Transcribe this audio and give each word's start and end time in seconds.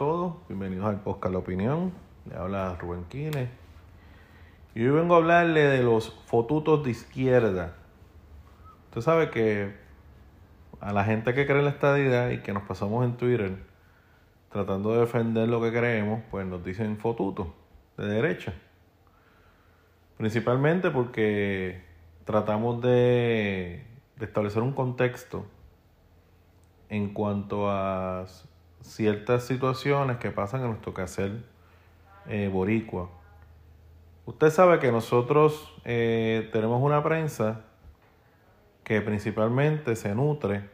todos, 0.00 0.36
bienvenidos 0.48 0.86
al 0.86 1.02
podcast 1.02 1.30
La 1.30 1.40
Opinión. 1.40 1.92
Le 2.24 2.34
habla 2.34 2.74
Rubén 2.76 3.04
Quiles. 3.10 3.50
Y 4.74 4.86
hoy 4.86 4.92
vengo 4.92 5.12
a 5.12 5.18
hablarle 5.18 5.60
de 5.60 5.82
los 5.82 6.10
fotutos 6.24 6.82
de 6.82 6.92
izquierda. 6.92 7.74
Usted 8.86 9.02
sabe 9.02 9.28
que 9.28 9.74
a 10.80 10.94
la 10.94 11.04
gente 11.04 11.34
que 11.34 11.44
cree 11.44 11.60
la 11.60 11.68
estadidad 11.68 12.30
y 12.30 12.38
que 12.38 12.54
nos 12.54 12.62
pasamos 12.62 13.04
en 13.04 13.18
Twitter 13.18 13.58
tratando 14.50 14.94
de 14.94 15.00
defender 15.00 15.50
lo 15.50 15.60
que 15.60 15.70
creemos, 15.70 16.22
pues 16.30 16.46
nos 16.46 16.64
dicen 16.64 16.96
fotutos 16.96 17.48
de 17.98 18.06
derecha. 18.06 18.54
Principalmente 20.16 20.90
porque 20.90 21.84
tratamos 22.24 22.80
de 22.80 23.84
establecer 24.18 24.62
un 24.62 24.72
contexto 24.72 25.44
en 26.88 27.12
cuanto 27.12 27.70
a 27.70 28.24
ciertas 28.80 29.44
situaciones 29.44 30.18
que 30.18 30.30
pasan 30.30 30.62
en 30.62 30.68
nuestro 30.68 30.94
quehacer 30.94 31.32
eh, 32.28 32.48
boricua. 32.52 33.10
Usted 34.26 34.50
sabe 34.50 34.78
que 34.78 34.92
nosotros 34.92 35.72
eh, 35.84 36.48
tenemos 36.52 36.82
una 36.82 37.02
prensa 37.02 37.62
que 38.84 39.00
principalmente 39.00 39.96
se 39.96 40.14
nutre 40.14 40.68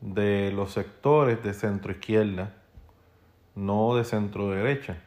de 0.00 0.52
los 0.52 0.72
sectores 0.72 1.42
de 1.42 1.52
centro 1.52 1.92
izquierda, 1.92 2.54
no 3.54 3.96
de 3.96 4.04
centro 4.04 4.50
derecha. 4.50 4.98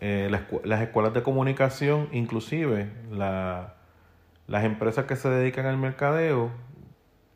Eh, 0.00 0.28
las, 0.30 0.42
las, 0.64 0.82
escuelas 0.82 1.14
de 1.14 1.22
comunicación, 1.22 2.08
inclusive 2.12 2.90
la, 3.10 3.74
las 4.46 4.64
empresas 4.64 5.06
que 5.06 5.16
se 5.16 5.28
dedican 5.28 5.66
al 5.66 5.78
mercadeo, 5.78 6.50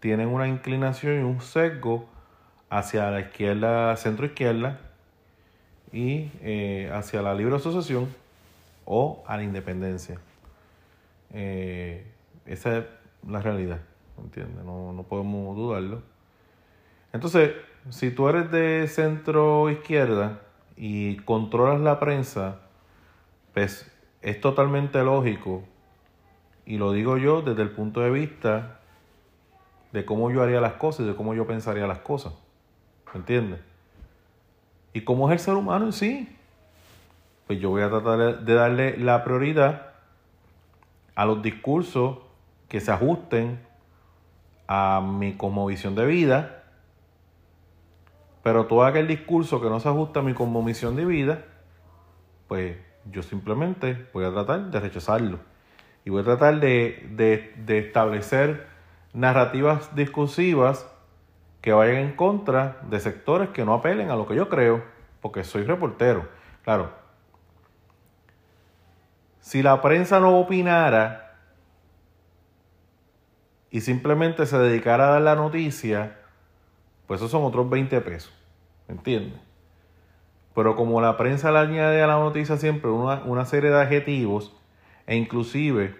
tienen 0.00 0.28
una 0.28 0.48
inclinación 0.48 1.20
y 1.20 1.22
un 1.22 1.40
sesgo 1.40 2.08
hacia 2.70 3.10
la 3.10 3.20
izquierda, 3.20 3.96
centro 3.96 4.26
izquierda 4.26 4.80
y 5.92 6.30
eh, 6.42 6.90
hacia 6.92 7.22
la 7.22 7.34
libre 7.34 7.56
asociación 7.56 8.08
o 8.84 9.22
a 9.26 9.36
la 9.36 9.42
independencia. 9.42 10.20
Eh, 11.32 12.06
esa 12.46 12.78
es 12.78 12.84
la 13.26 13.40
realidad, 13.40 13.80
¿entiendes? 14.18 14.64
No, 14.64 14.92
no 14.92 15.02
podemos 15.02 15.56
dudarlo. 15.56 16.02
Entonces, 17.12 17.52
si 17.90 18.10
tú 18.10 18.28
eres 18.28 18.50
de 18.50 18.86
centro 18.88 19.70
izquierda 19.70 20.40
y 20.76 21.16
controlas 21.18 21.80
la 21.80 21.98
prensa, 21.98 22.60
pues 23.54 23.90
es 24.22 24.40
totalmente 24.40 25.02
lógico, 25.02 25.62
y 26.66 26.76
lo 26.76 26.92
digo 26.92 27.16
yo 27.16 27.40
desde 27.40 27.62
el 27.62 27.70
punto 27.70 28.00
de 28.00 28.10
vista 28.10 28.80
de 29.92 30.04
cómo 30.04 30.30
yo 30.30 30.42
haría 30.42 30.60
las 30.60 30.74
cosas 30.74 31.06
y 31.06 31.08
de 31.08 31.16
cómo 31.16 31.34
yo 31.34 31.46
pensaría 31.46 31.86
las 31.86 32.00
cosas. 32.00 32.34
¿Me 33.12 33.20
entiendes? 33.20 33.60
Y 34.92 35.02
cómo 35.02 35.28
es 35.28 35.32
el 35.32 35.38
ser 35.38 35.54
humano 35.54 35.86
en 35.86 35.92
sí. 35.92 36.36
Pues 37.46 37.60
yo 37.60 37.70
voy 37.70 37.82
a 37.82 37.88
tratar 37.88 38.40
de 38.40 38.54
darle 38.54 38.96
la 38.98 39.24
prioridad 39.24 39.92
a 41.14 41.24
los 41.24 41.42
discursos 41.42 42.18
que 42.68 42.80
se 42.80 42.92
ajusten 42.92 43.60
a 44.66 45.00
mi 45.00 45.34
cosmovisión 45.34 45.94
de 45.94 46.06
vida. 46.06 46.64
Pero 48.42 48.66
todo 48.66 48.84
aquel 48.84 49.06
discurso 49.08 49.60
que 49.60 49.68
no 49.68 49.80
se 49.80 49.88
ajusta 49.88 50.20
a 50.20 50.22
mi 50.22 50.34
cosmovisión 50.34 50.94
de 50.96 51.04
vida, 51.04 51.44
pues 52.46 52.76
yo 53.10 53.22
simplemente 53.22 54.08
voy 54.12 54.24
a 54.24 54.32
tratar 54.32 54.70
de 54.70 54.80
rechazarlo. 54.80 55.38
Y 56.04 56.10
voy 56.10 56.20
a 56.20 56.24
tratar 56.24 56.60
de, 56.60 57.54
de 57.56 57.78
establecer 57.78 58.66
narrativas 59.12 59.94
discursivas 59.94 60.86
que 61.60 61.72
vayan 61.72 61.96
en 61.96 62.12
contra 62.16 62.78
de 62.88 63.00
sectores 63.00 63.50
que 63.50 63.64
no 63.64 63.74
apelen 63.74 64.10
a 64.10 64.16
lo 64.16 64.26
que 64.26 64.34
yo 64.36 64.48
creo, 64.48 64.82
porque 65.20 65.44
soy 65.44 65.64
reportero. 65.64 66.28
Claro, 66.64 66.92
si 69.40 69.62
la 69.62 69.80
prensa 69.80 70.20
no 70.20 70.38
opinara 70.38 71.38
y 73.70 73.80
simplemente 73.80 74.46
se 74.46 74.58
dedicara 74.58 75.08
a 75.08 75.10
dar 75.12 75.22
la 75.22 75.34
noticia, 75.34 76.18
pues 77.06 77.20
esos 77.20 77.30
son 77.30 77.44
otros 77.44 77.68
20 77.70 78.00
pesos, 78.02 78.32
¿entiendes? 78.88 79.40
Pero 80.54 80.76
como 80.76 81.00
la 81.00 81.16
prensa 81.16 81.50
le 81.50 81.58
añade 81.58 82.02
a 82.02 82.06
la 82.06 82.18
noticia 82.18 82.56
siempre 82.56 82.90
una, 82.90 83.22
una 83.24 83.44
serie 83.44 83.70
de 83.70 83.80
adjetivos, 83.80 84.54
e 85.06 85.16
inclusive 85.16 85.96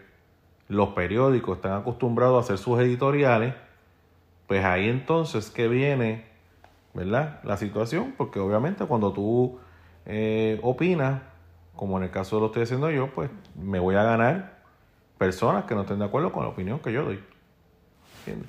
los 0.69 0.91
periódicos 0.91 1.57
están 1.57 1.73
acostumbrados 1.73 2.37
a 2.37 2.41
hacer 2.41 2.59
sus 2.59 2.79
editoriales, 2.81 3.55
pues 4.49 4.65
ahí 4.65 4.89
entonces 4.89 5.51
que 5.51 5.69
viene, 5.69 6.25
¿verdad? 6.95 7.41
La 7.45 7.59
situación, 7.59 8.15
porque 8.17 8.41
obviamente 8.41 8.87
cuando 8.87 9.13
tú 9.13 9.61
eh, 10.07 10.59
opinas, 10.63 11.21
como 11.77 11.99
en 11.99 12.05
el 12.05 12.11
caso 12.11 12.37
de 12.37 12.41
lo 12.41 12.47
estoy 12.47 12.63
haciendo 12.63 12.91
yo, 12.91 13.13
pues 13.15 13.31
me 13.55 13.79
voy 13.79 13.95
a 13.95 14.03
ganar 14.03 14.59
personas 15.19 15.65
que 15.67 15.75
no 15.75 15.83
estén 15.83 15.99
de 15.99 16.07
acuerdo 16.07 16.33
con 16.33 16.45
la 16.45 16.49
opinión 16.49 16.79
que 16.79 16.93
yo 16.93 17.05
doy. 17.05 17.23
¿Entiendes? 18.21 18.49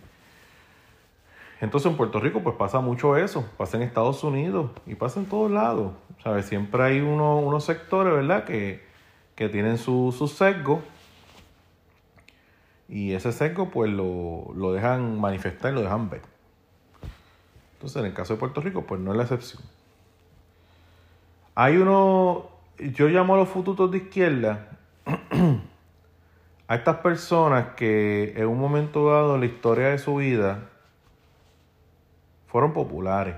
Entonces 1.59 1.91
en 1.91 1.97
Puerto 1.97 2.21
Rico 2.21 2.41
pues 2.41 2.55
pasa 2.55 2.79
mucho 2.79 3.17
eso, 3.17 3.45
pasa 3.57 3.75
en 3.75 3.83
Estados 3.83 4.23
Unidos 4.23 4.71
y 4.87 4.95
pasa 4.95 5.19
en 5.19 5.25
todos 5.25 5.51
lados. 5.51 5.91
¿Sabes? 6.23 6.45
Siempre 6.45 6.81
hay 6.81 7.01
unos 7.01 7.65
sectores, 7.65 8.13
¿verdad? 8.13 8.45
Que, 8.45 8.85
que 9.35 9.49
tienen 9.49 9.77
su, 9.77 10.15
su 10.17 10.29
sesgo 10.29 10.81
y 12.89 13.13
ese 13.13 13.31
sesgo 13.31 13.69
pues 13.69 13.91
lo, 13.91 14.51
lo 14.55 14.73
dejan 14.73 15.21
manifestar 15.21 15.71
y 15.71 15.75
lo 15.75 15.81
dejan 15.81 16.09
ver. 16.09 16.21
Entonces 17.73 17.97
en 17.97 18.07
el 18.07 18.13
caso 18.13 18.33
de 18.33 18.39
Puerto 18.39 18.61
Rico 18.61 18.85
pues 18.85 18.99
no 18.99 19.11
es 19.11 19.17
la 19.17 19.23
excepción. 19.23 19.61
Hay 21.55 21.77
uno, 21.77 22.49
yo 22.77 23.07
llamo 23.07 23.35
a 23.35 23.37
los 23.37 23.49
fututos 23.49 23.91
de 23.91 23.97
izquierda, 23.97 24.69
a 26.67 26.75
estas 26.75 26.97
personas 26.97 27.75
que 27.75 28.33
en 28.35 28.47
un 28.47 28.57
momento 28.57 29.11
dado 29.11 29.35
en 29.35 29.41
la 29.41 29.45
historia 29.45 29.89
de 29.89 29.97
su 29.97 30.15
vida 30.15 30.69
fueron 32.47 32.73
populares. 32.73 33.35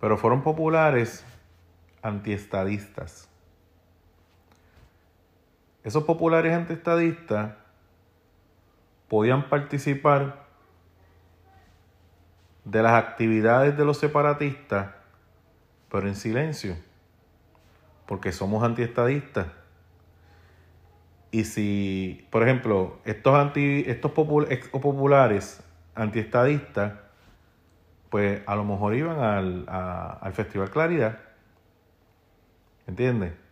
Pero 0.00 0.16
fueron 0.16 0.42
populares 0.42 1.24
antiestadistas. 2.02 3.28
Esos 5.86 6.02
populares 6.02 6.52
antiestadistas 6.52 7.52
podían 9.06 9.48
participar 9.48 10.44
de 12.64 12.82
las 12.82 12.94
actividades 12.94 13.76
de 13.76 13.84
los 13.84 13.96
separatistas, 13.96 14.88
pero 15.88 16.08
en 16.08 16.16
silencio, 16.16 16.76
porque 18.04 18.32
somos 18.32 18.64
antiestadistas. 18.64 19.46
Y 21.30 21.44
si, 21.44 22.26
por 22.32 22.42
ejemplo, 22.42 22.98
estos, 23.04 23.36
anti, 23.36 23.84
estos 23.86 24.10
populares 24.10 25.62
antiestadistas, 25.94 26.94
pues 28.10 28.42
a 28.44 28.56
lo 28.56 28.64
mejor 28.64 28.96
iban 28.96 29.20
al, 29.20 29.66
al 29.68 30.32
Festival 30.32 30.68
Claridad, 30.68 31.20
¿entiendes? 32.88 33.45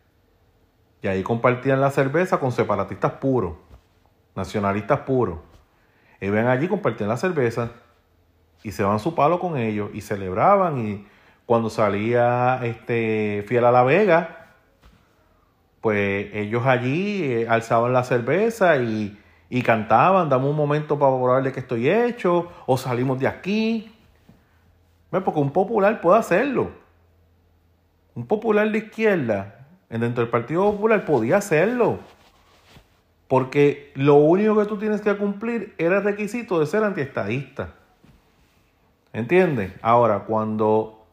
Y 1.05 1.07
ahí 1.07 1.23
compartían 1.23 1.83
la 1.83 1.91
cerveza 1.91 2.41
con 2.41 2.51
separatistas 2.51 3.13
puros, 3.13 3.57
nacionalistas 4.35 5.01
puros. 5.01 5.39
Y 6.19 6.31
ven 6.31 6.47
allí, 6.47 6.67
compartían 6.67 7.11
la 7.11 7.19
cerveza 7.19 7.73
y 8.63 8.73
se 8.73 8.85
van 8.85 8.99
su 8.99 9.15
palo 9.15 9.39
con 9.39 9.59
ellos 9.59 9.91
y 9.93 10.01
celebraban. 10.01 10.79
Y 10.79 11.07
cuando 11.45 11.69
salía 11.69 12.59
este 12.63 13.45
Fiel 13.47 13.67
a 13.67 13.71
la 13.71 13.83
Vega, 13.83 14.55
pues 15.83 16.31
ellos 16.33 16.65
allí 16.65 17.23
eh, 17.25 17.49
alzaban 17.51 17.93
la 17.93 18.05
cerveza 18.05 18.79
y, 18.79 19.21
y 19.51 19.61
cantaban, 19.61 20.31
dame 20.31 20.49
un 20.49 20.57
momento 20.57 20.99
para 20.99 21.15
probar 21.15 21.43
de 21.43 21.53
que 21.53 21.61
estoy 21.61 21.91
hecho, 21.91 22.51
o 22.65 22.79
salimos 22.79 23.19
de 23.19 23.29
aquí. 23.29 23.95
Porque 25.11 25.39
un 25.39 25.51
popular 25.51 26.01
puede 26.01 26.19
hacerlo. 26.19 26.71
Un 28.15 28.27
popular 28.27 28.73
de 28.73 28.79
izquierda 28.79 29.64
dentro 30.01 30.23
del 30.23 30.31
Partido 30.31 30.71
Popular 30.71 31.05
podía 31.05 31.37
hacerlo. 31.37 31.99
Porque 33.29 33.93
lo 33.95 34.17
único 34.17 34.57
que 34.57 34.67
tú 34.67 34.79
tienes 34.79 35.01
que 35.01 35.17
cumplir 35.17 35.75
era 35.79 35.99
el 35.99 36.05
requisito 36.05 36.61
de 36.61 36.67
ser 36.67 36.85
antiestadista. 36.85 37.75
¿Entiendes? 39.13 39.73
Ahora, 39.81 40.21
cuando, 40.21 41.05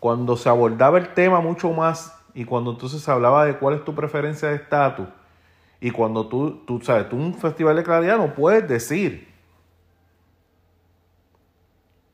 cuando 0.00 0.36
se 0.36 0.48
abordaba 0.48 0.98
el 0.98 1.14
tema 1.14 1.40
mucho 1.40 1.70
más 1.72 2.16
y 2.34 2.44
cuando 2.44 2.72
entonces 2.72 3.00
se 3.00 3.10
hablaba 3.10 3.44
de 3.46 3.56
cuál 3.56 3.76
es 3.76 3.84
tu 3.84 3.94
preferencia 3.94 4.48
de 4.48 4.56
estatus 4.56 5.08
y 5.80 5.90
cuando 5.90 6.26
tú, 6.26 6.62
tú 6.66 6.80
sabes, 6.80 7.08
tú 7.08 7.16
un 7.16 7.34
festival 7.34 7.76
de 7.76 7.82
claridad 7.82 8.18
no 8.18 8.34
puedes 8.34 8.66
decir 8.68 9.28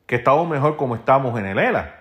que 0.06 0.16
estamos 0.16 0.48
mejor 0.48 0.76
como 0.76 0.94
estamos 0.94 1.38
en 1.38 1.46
el 1.46 1.58
ELA. 1.58 1.98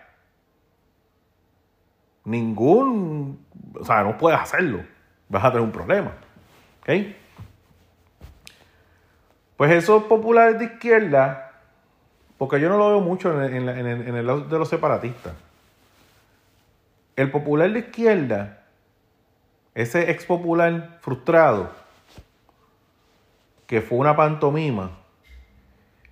Ningún 2.26 3.44
o 3.80 3.86
sea, 3.86 4.04
no 4.04 4.18
puedes 4.18 4.40
hacerlo. 4.40 4.84
Vas 5.30 5.44
a 5.44 5.52
tener 5.52 5.64
un 5.64 5.72
problema. 5.72 6.12
¿Ok? 6.82 6.90
Pues 9.58 9.72
esos 9.72 10.04
populares 10.04 10.58
de 10.60 10.66
izquierda, 10.66 11.52
porque 12.38 12.60
yo 12.60 12.70
no 12.70 12.78
lo 12.78 12.90
veo 12.90 13.02
mucho 13.02 13.44
en 13.44 13.70
el, 13.70 13.70
en 13.70 14.16
el 14.16 14.26
lado 14.26 14.42
de 14.42 14.58
los 14.58 14.70
separatistas. 14.70 15.34
El 17.16 17.30
popular 17.30 17.72
de 17.72 17.80
izquierda, 17.80 18.64
ese 19.76 20.10
ex 20.10 20.26
popular 20.26 20.98
frustrado, 21.02 21.70
que 23.68 23.82
fue 23.82 24.00
una 24.00 24.16
pantomima, 24.16 24.92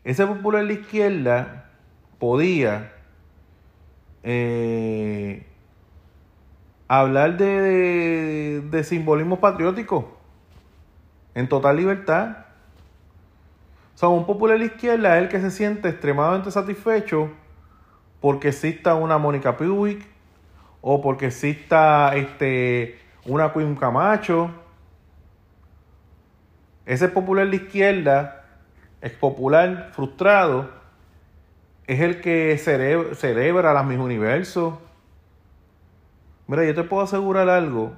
ese 0.03 0.25
popular 0.25 0.65
de 0.65 0.73
izquierda 0.75 1.65
podía 2.19 2.91
eh, 4.23 5.45
hablar 6.89 7.37
de, 7.37 8.81
simbolismo 8.83 9.39
patriótico 9.39 10.17
en 11.35 11.47
total 11.47 11.77
libertad. 11.77 12.45
O 13.95 13.97
sea, 13.97 14.09
un 14.09 14.25
popular 14.25 14.59
izquierda 14.59 15.17
es 15.17 15.23
el 15.23 15.29
que 15.29 15.39
se 15.39 15.51
siente 15.51 15.87
extremadamente 15.87 16.49
satisfecho 16.51 17.29
porque 18.19 18.49
exista 18.49 18.95
una 18.95 19.17
Mónica 19.17 19.55
Piwick 19.55 20.05
o 20.81 21.01
porque 21.01 21.27
exista 21.27 22.15
este, 22.15 22.99
una 23.25 23.53
Queen 23.53 23.75
Camacho. 23.75 24.49
Ese 26.85 27.07
popular 27.07 27.47
de 27.49 27.57
izquierda, 27.57 28.45
es 29.01 29.11
popular, 29.11 29.91
frustrado, 29.93 30.71
es 31.85 31.99
el 31.99 32.19
que 32.19 32.57
celebra 32.57 33.73
las 33.73 33.85
mis 33.85 33.99
universos. 33.99 34.73
Mira, 36.49 36.65
yo 36.65 36.73
te 36.73 36.83
puedo 36.83 37.03
asegurar 37.03 37.47
algo. 37.47 37.93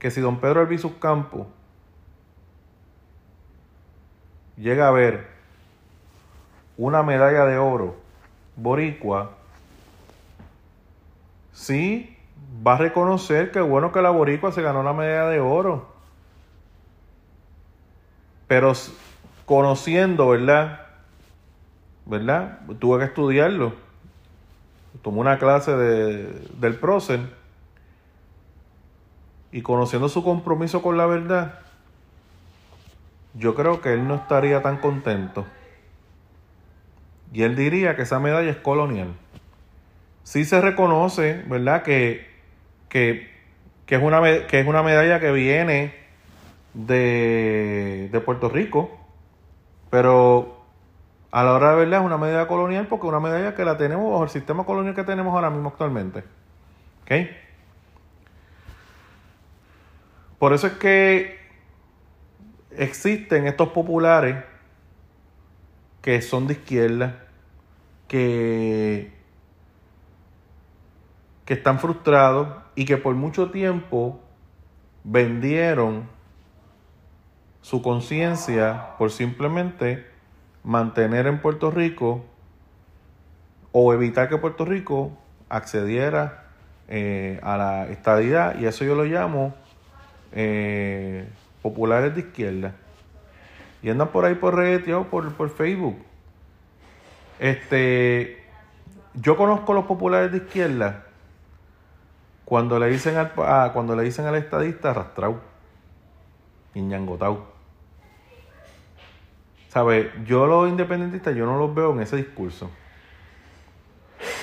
Que 0.00 0.10
si 0.10 0.20
don 0.20 0.40
Pedro 0.40 0.60
Albizus 0.60 0.94
Campo 0.98 1.46
llega 4.56 4.88
a 4.88 4.90
ver 4.90 5.28
una 6.76 7.04
medalla 7.04 7.46
de 7.46 7.58
oro 7.58 7.94
boricua, 8.56 9.30
sí 11.52 12.16
va 12.66 12.74
a 12.74 12.78
reconocer 12.78 13.52
que 13.52 13.60
bueno 13.60 13.92
que 13.92 14.02
la 14.02 14.10
boricua 14.10 14.50
se 14.50 14.62
ganó 14.62 14.82
la 14.82 14.92
medalla 14.92 15.28
de 15.28 15.38
oro. 15.38 15.92
Pero 18.48 18.72
conociendo, 19.46 20.30
¿verdad? 20.30 20.88
¿verdad? 22.04 22.58
Tuve 22.80 22.98
que 22.98 23.04
estudiarlo. 23.04 23.89
Tomó 25.02 25.20
una 25.20 25.38
clase 25.38 25.76
de, 25.76 26.26
del 26.58 26.76
prócer 26.76 27.20
y 29.52 29.62
conociendo 29.62 30.08
su 30.08 30.22
compromiso 30.22 30.82
con 30.82 30.96
la 30.96 31.06
verdad, 31.06 31.60
yo 33.34 33.54
creo 33.54 33.80
que 33.80 33.94
él 33.94 34.06
no 34.06 34.16
estaría 34.16 34.62
tan 34.62 34.78
contento. 34.78 35.46
Y 37.32 37.42
él 37.42 37.56
diría 37.56 37.96
que 37.96 38.02
esa 38.02 38.18
medalla 38.18 38.50
es 38.50 38.56
colonial. 38.56 39.14
Sí 40.24 40.44
se 40.44 40.60
reconoce, 40.60 41.42
¿verdad? 41.46 41.82
Que, 41.82 42.28
que, 42.88 43.30
que, 43.86 43.96
es, 43.96 44.02
una, 44.02 44.20
que 44.46 44.60
es 44.60 44.66
una 44.66 44.82
medalla 44.82 45.20
que 45.20 45.32
viene 45.32 45.94
de, 46.74 48.08
de 48.12 48.20
Puerto 48.20 48.48
Rico, 48.48 48.96
pero 49.90 50.59
a 51.30 51.44
la 51.44 51.52
hora 51.52 51.70
de 51.70 51.76
verla 51.76 51.98
es 51.98 52.04
una 52.04 52.18
medalla 52.18 52.46
colonial 52.48 52.86
porque 52.88 53.06
es 53.06 53.08
una 53.08 53.20
medalla 53.20 53.54
que 53.54 53.64
la 53.64 53.76
tenemos 53.76 54.10
bajo 54.10 54.24
el 54.24 54.30
sistema 54.30 54.64
colonial 54.64 54.94
que 54.94 55.04
tenemos 55.04 55.32
ahora 55.32 55.50
mismo 55.50 55.68
actualmente. 55.68 56.24
¿Ok? 57.02 57.12
Por 60.38 60.52
eso 60.52 60.66
es 60.66 60.72
que 60.74 61.38
existen 62.70 63.46
estos 63.46 63.68
populares 63.68 64.44
que 66.02 66.22
son 66.22 66.46
de 66.46 66.54
izquierda, 66.54 67.26
que, 68.08 69.12
que 71.44 71.54
están 71.54 71.78
frustrados 71.78 72.48
y 72.74 72.86
que 72.86 72.96
por 72.96 73.14
mucho 73.14 73.50
tiempo 73.50 74.20
vendieron 75.04 76.08
su 77.60 77.82
conciencia 77.82 78.96
por 78.98 79.10
simplemente 79.10 80.09
mantener 80.64 81.26
en 81.26 81.40
Puerto 81.40 81.70
Rico 81.70 82.24
o 83.72 83.94
evitar 83.94 84.28
que 84.28 84.36
Puerto 84.38 84.64
Rico 84.64 85.12
accediera 85.48 86.44
eh, 86.88 87.40
a 87.42 87.56
la 87.56 87.86
estadidad 87.88 88.58
y 88.58 88.66
eso 88.66 88.84
yo 88.84 88.94
lo 88.94 89.04
llamo 89.04 89.54
eh, 90.32 91.28
populares 91.62 92.14
de 92.14 92.20
izquierda. 92.22 92.74
Y 93.82 93.88
andan 93.88 94.08
por 94.08 94.24
ahí 94.24 94.34
por 94.34 94.56
redes 94.56 94.82
por, 95.10 95.32
por 95.34 95.50
Facebook. 95.50 95.96
Este 97.38 98.44
yo 99.14 99.36
conozco 99.36 99.72
los 99.72 99.86
populares 99.86 100.30
de 100.30 100.38
izquierda 100.38 101.04
cuando 102.44 102.78
le 102.78 102.88
dicen 102.88 103.16
al 103.16 103.32
ah, 103.38 103.70
cuando 103.72 103.96
le 103.96 104.02
dicen 104.02 104.26
al 104.26 104.34
estadista 104.34 104.90
arrastrado 104.90 105.40
y 106.74 106.82
¿Sabe? 109.70 110.10
Yo 110.26 110.48
los 110.48 110.68
independentistas, 110.68 111.36
yo 111.36 111.46
no 111.46 111.56
los 111.56 111.72
veo 111.72 111.92
en 111.92 112.00
ese 112.00 112.16
discurso. 112.16 112.68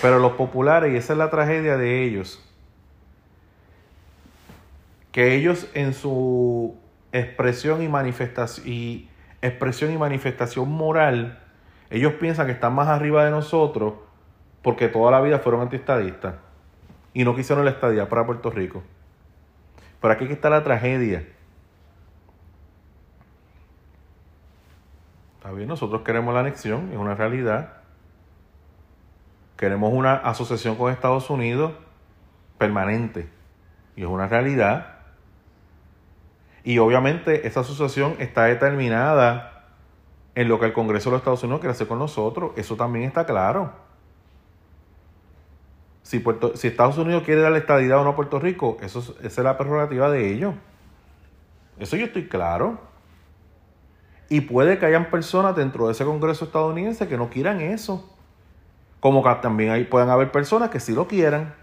Pero 0.01 0.19
los 0.19 0.31
populares, 0.33 0.94
y 0.94 0.95
esa 0.95 1.12
es 1.12 1.19
la 1.19 1.29
tragedia 1.29 1.75
de 1.75 2.03
ellos, 2.03 2.41
que 5.12 5.35
ellos 5.35 5.68
en 5.74 5.94
su 5.94 6.77
expresión 7.12 7.81
y 7.81 7.89
manifestación 7.89 8.68
y 8.69 9.09
expresión 9.41 9.91
y 9.91 9.97
manifestación 9.97 10.71
moral, 10.71 11.44
ellos 11.89 12.13
piensan 12.13 12.45
que 12.45 12.53
están 12.53 12.73
más 12.73 12.88
arriba 12.88 13.25
de 13.25 13.31
nosotros 13.31 13.95
porque 14.62 14.88
toda 14.88 15.12
la 15.12 15.19
vida 15.19 15.39
fueron 15.39 15.59
antistadistas 15.59 16.35
y 17.13 17.25
no 17.25 17.35
quisieron 17.35 17.65
la 17.65 17.71
estadía 17.71 18.07
para 18.07 18.25
Puerto 18.25 18.50
Rico. 18.50 18.81
Pero 20.00 20.13
aquí 20.13 20.25
está 20.25 20.50
la 20.50 20.63
tragedia. 20.63 21.27
Bien, 25.55 25.67
nosotros 25.67 26.01
queremos 26.01 26.33
la 26.33 26.41
anexión, 26.41 26.89
es 26.91 26.97
una 26.97 27.15
realidad. 27.15 27.73
Queremos 29.55 29.91
una 29.93 30.15
asociación 30.15 30.75
con 30.75 30.91
Estados 30.91 31.29
Unidos 31.29 31.73
permanente, 32.57 33.29
y 33.95 34.01
es 34.03 34.07
una 34.07 34.27
realidad. 34.27 34.97
Y 36.63 36.79
obviamente 36.79 37.47
esa 37.47 37.61
asociación 37.61 38.15
está 38.19 38.45
determinada 38.45 39.65
en 40.35 40.49
lo 40.49 40.59
que 40.59 40.65
el 40.65 40.73
Congreso 40.73 41.09
de 41.09 41.13
los 41.13 41.21
Estados 41.21 41.44
Unidos 41.44 41.61
quiere 41.61 41.71
hacer 41.71 41.87
con 41.87 41.97
nosotros. 41.97 42.51
Eso 42.57 42.75
también 42.75 43.06
está 43.06 43.25
claro. 43.25 43.71
Si, 46.03 46.19
Puerto, 46.19 46.56
si 46.56 46.67
Estados 46.67 46.97
Unidos 46.97 47.23
quiere 47.23 47.41
dar 47.41 47.51
la 47.51 47.57
estadidad 47.57 47.99
o 47.99 48.03
no 48.03 48.11
a 48.11 48.15
Puerto 48.15 48.39
Rico, 48.39 48.77
eso, 48.81 48.99
esa 48.99 49.15
es 49.25 49.37
la 49.39 49.57
prerrogativa 49.57 50.09
de 50.09 50.31
ellos. 50.31 50.53
Eso 51.79 51.95
yo 51.95 52.06
estoy 52.06 52.27
claro. 52.27 52.86
Y 54.29 54.41
puede 54.41 54.77
que 54.77 54.85
hayan 54.85 55.09
personas 55.09 55.55
dentro 55.55 55.87
de 55.87 55.93
ese 55.93 56.03
Congreso 56.03 56.45
estadounidense 56.45 57.07
que 57.07 57.17
no 57.17 57.29
quieran 57.29 57.61
eso. 57.61 58.13
Como 58.99 59.23
que 59.23 59.33
también 59.35 59.71
hay, 59.71 59.85
pueden 59.85 60.09
haber 60.09 60.31
personas 60.31 60.69
que 60.69 60.79
sí 60.79 60.93
lo 60.93 61.07
quieran. 61.07 61.53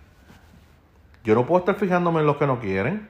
Yo 1.24 1.34
no 1.34 1.46
puedo 1.46 1.60
estar 1.60 1.74
fijándome 1.74 2.20
en 2.20 2.26
los 2.26 2.36
que 2.36 2.46
no 2.46 2.60
quieren. 2.60 3.08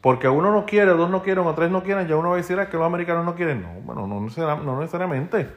Porque 0.00 0.28
uno 0.28 0.52
no 0.52 0.66
quiere, 0.66 0.92
dos 0.92 1.10
no 1.10 1.22
quieren 1.22 1.44
o 1.46 1.54
tres 1.54 1.70
no 1.70 1.82
quieren, 1.82 2.06
ya 2.06 2.16
uno 2.16 2.28
va 2.28 2.34
a 2.34 2.38
decir 2.38 2.58
ah, 2.60 2.68
que 2.68 2.76
los 2.76 2.86
americanos 2.86 3.24
no 3.24 3.34
quieren. 3.34 3.62
No, 3.62 3.72
bueno, 3.82 4.06
no, 4.06 4.80
necesariamente. 4.80 5.48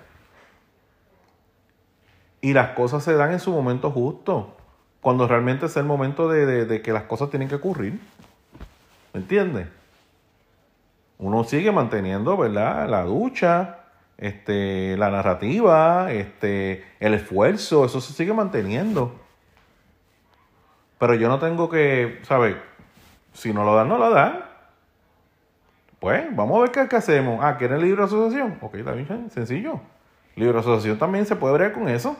Y 2.41 2.53
las 2.53 2.69
cosas 2.69 3.03
se 3.03 3.13
dan 3.13 3.31
en 3.31 3.39
su 3.39 3.51
momento 3.51 3.91
justo. 3.91 4.55
Cuando 5.01 5.27
realmente 5.27 5.67
es 5.67 5.77
el 5.77 5.85
momento 5.85 6.27
de, 6.29 6.65
de 6.65 6.81
que 6.81 6.93
las 6.93 7.03
cosas 7.03 7.29
tienen 7.29 7.47
que 7.47 7.55
ocurrir. 7.55 7.99
¿Me 9.13 9.19
entiendes? 9.19 9.67
Uno 11.21 11.43
sigue 11.43 11.71
manteniendo, 11.71 12.35
¿verdad? 12.35 12.89
La 12.89 13.03
ducha, 13.03 13.77
este, 14.17 14.97
la 14.97 15.11
narrativa, 15.11 16.11
este, 16.11 16.83
el 16.99 17.13
esfuerzo, 17.13 17.85
eso 17.85 18.01
se 18.01 18.11
sigue 18.13 18.33
manteniendo. 18.33 19.13
Pero 20.97 21.13
yo 21.13 21.29
no 21.29 21.37
tengo 21.37 21.69
que, 21.69 22.19
¿sabes? 22.23 22.55
Si 23.33 23.53
no 23.53 23.63
lo 23.63 23.75
dan, 23.75 23.87
no 23.87 23.99
lo 23.99 24.09
dan. 24.09 24.45
Pues 25.99 26.35
vamos 26.35 26.57
a 26.57 26.61
ver 26.71 26.89
qué, 26.89 26.95
hacemos. 26.95 27.39
Ah, 27.43 27.55
¿quieren 27.57 27.81
libre 27.81 28.03
asociación? 28.03 28.57
Ok, 28.59 28.75
está 28.75 28.93
bien 28.93 29.29
sencillo. 29.29 29.79
Libre 30.35 30.57
asociación 30.57 30.97
también 30.97 31.27
se 31.27 31.35
puede 31.35 31.53
bregar 31.53 31.73
con 31.73 31.87
eso. 31.87 32.17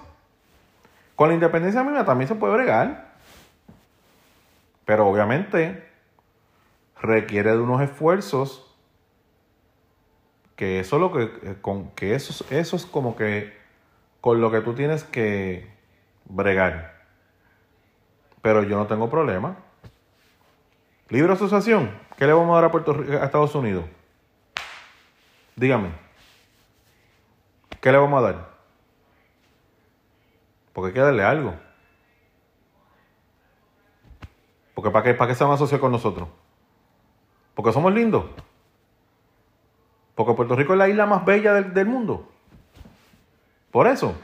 Con 1.15 1.29
la 1.29 1.33
independencia 1.33 1.83
misma 1.83 2.05
también 2.05 2.27
se 2.27 2.35
puede 2.35 2.53
bregar. 2.53 3.13
Pero 4.85 5.07
obviamente 5.07 5.89
requiere 7.01 7.51
de 7.51 7.59
unos 7.59 7.81
esfuerzos 7.81 8.70
que 10.61 10.79
eso 10.79 10.99
lo 10.99 11.11
que, 11.11 11.23
eh, 11.23 11.57
con, 11.59 11.89
que 11.95 12.13
eso, 12.13 12.45
eso 12.51 12.75
es 12.75 12.85
como 12.85 13.15
que 13.15 13.51
con 14.21 14.41
lo 14.41 14.51
que 14.51 14.61
tú 14.61 14.75
tienes 14.75 15.03
que 15.03 15.67
bregar. 16.25 17.01
Pero 18.43 18.61
yo 18.61 18.77
no 18.77 18.85
tengo 18.85 19.09
problema. 19.09 19.57
Libre 21.09 21.33
asociación, 21.33 21.89
¿qué 22.15 22.27
le 22.27 22.33
vamos 22.33 22.51
a 22.51 22.61
dar 22.61 22.65
a 22.65 22.71
Puerto 22.71 22.91
a 22.91 23.25
Estados 23.25 23.55
Unidos? 23.55 23.85
Dígame. 25.55 25.93
¿qué 27.81 27.91
le 27.91 27.97
vamos 27.97 28.19
a 28.19 28.31
dar? 28.31 28.49
Porque 30.73 30.89
hay 30.89 30.93
que 30.93 30.99
darle 30.99 31.23
algo. 31.23 31.55
Porque 34.75 34.91
¿para 34.91 35.05
qué, 35.05 35.15
para 35.15 35.29
qué 35.29 35.35
se 35.35 35.43
van 35.43 35.53
a 35.53 35.55
asociar 35.55 35.81
con 35.81 35.91
nosotros? 35.91 36.29
Porque 37.55 37.73
somos 37.73 37.91
lindos. 37.91 38.25
Porque 40.15 40.33
Puerto 40.33 40.55
Rico 40.55 40.73
es 40.73 40.79
la 40.79 40.89
isla 40.89 41.05
más 41.05 41.25
bella 41.25 41.53
del, 41.53 41.73
del 41.73 41.87
mundo. 41.87 42.29
Por 43.71 43.87
eso. 43.87 44.15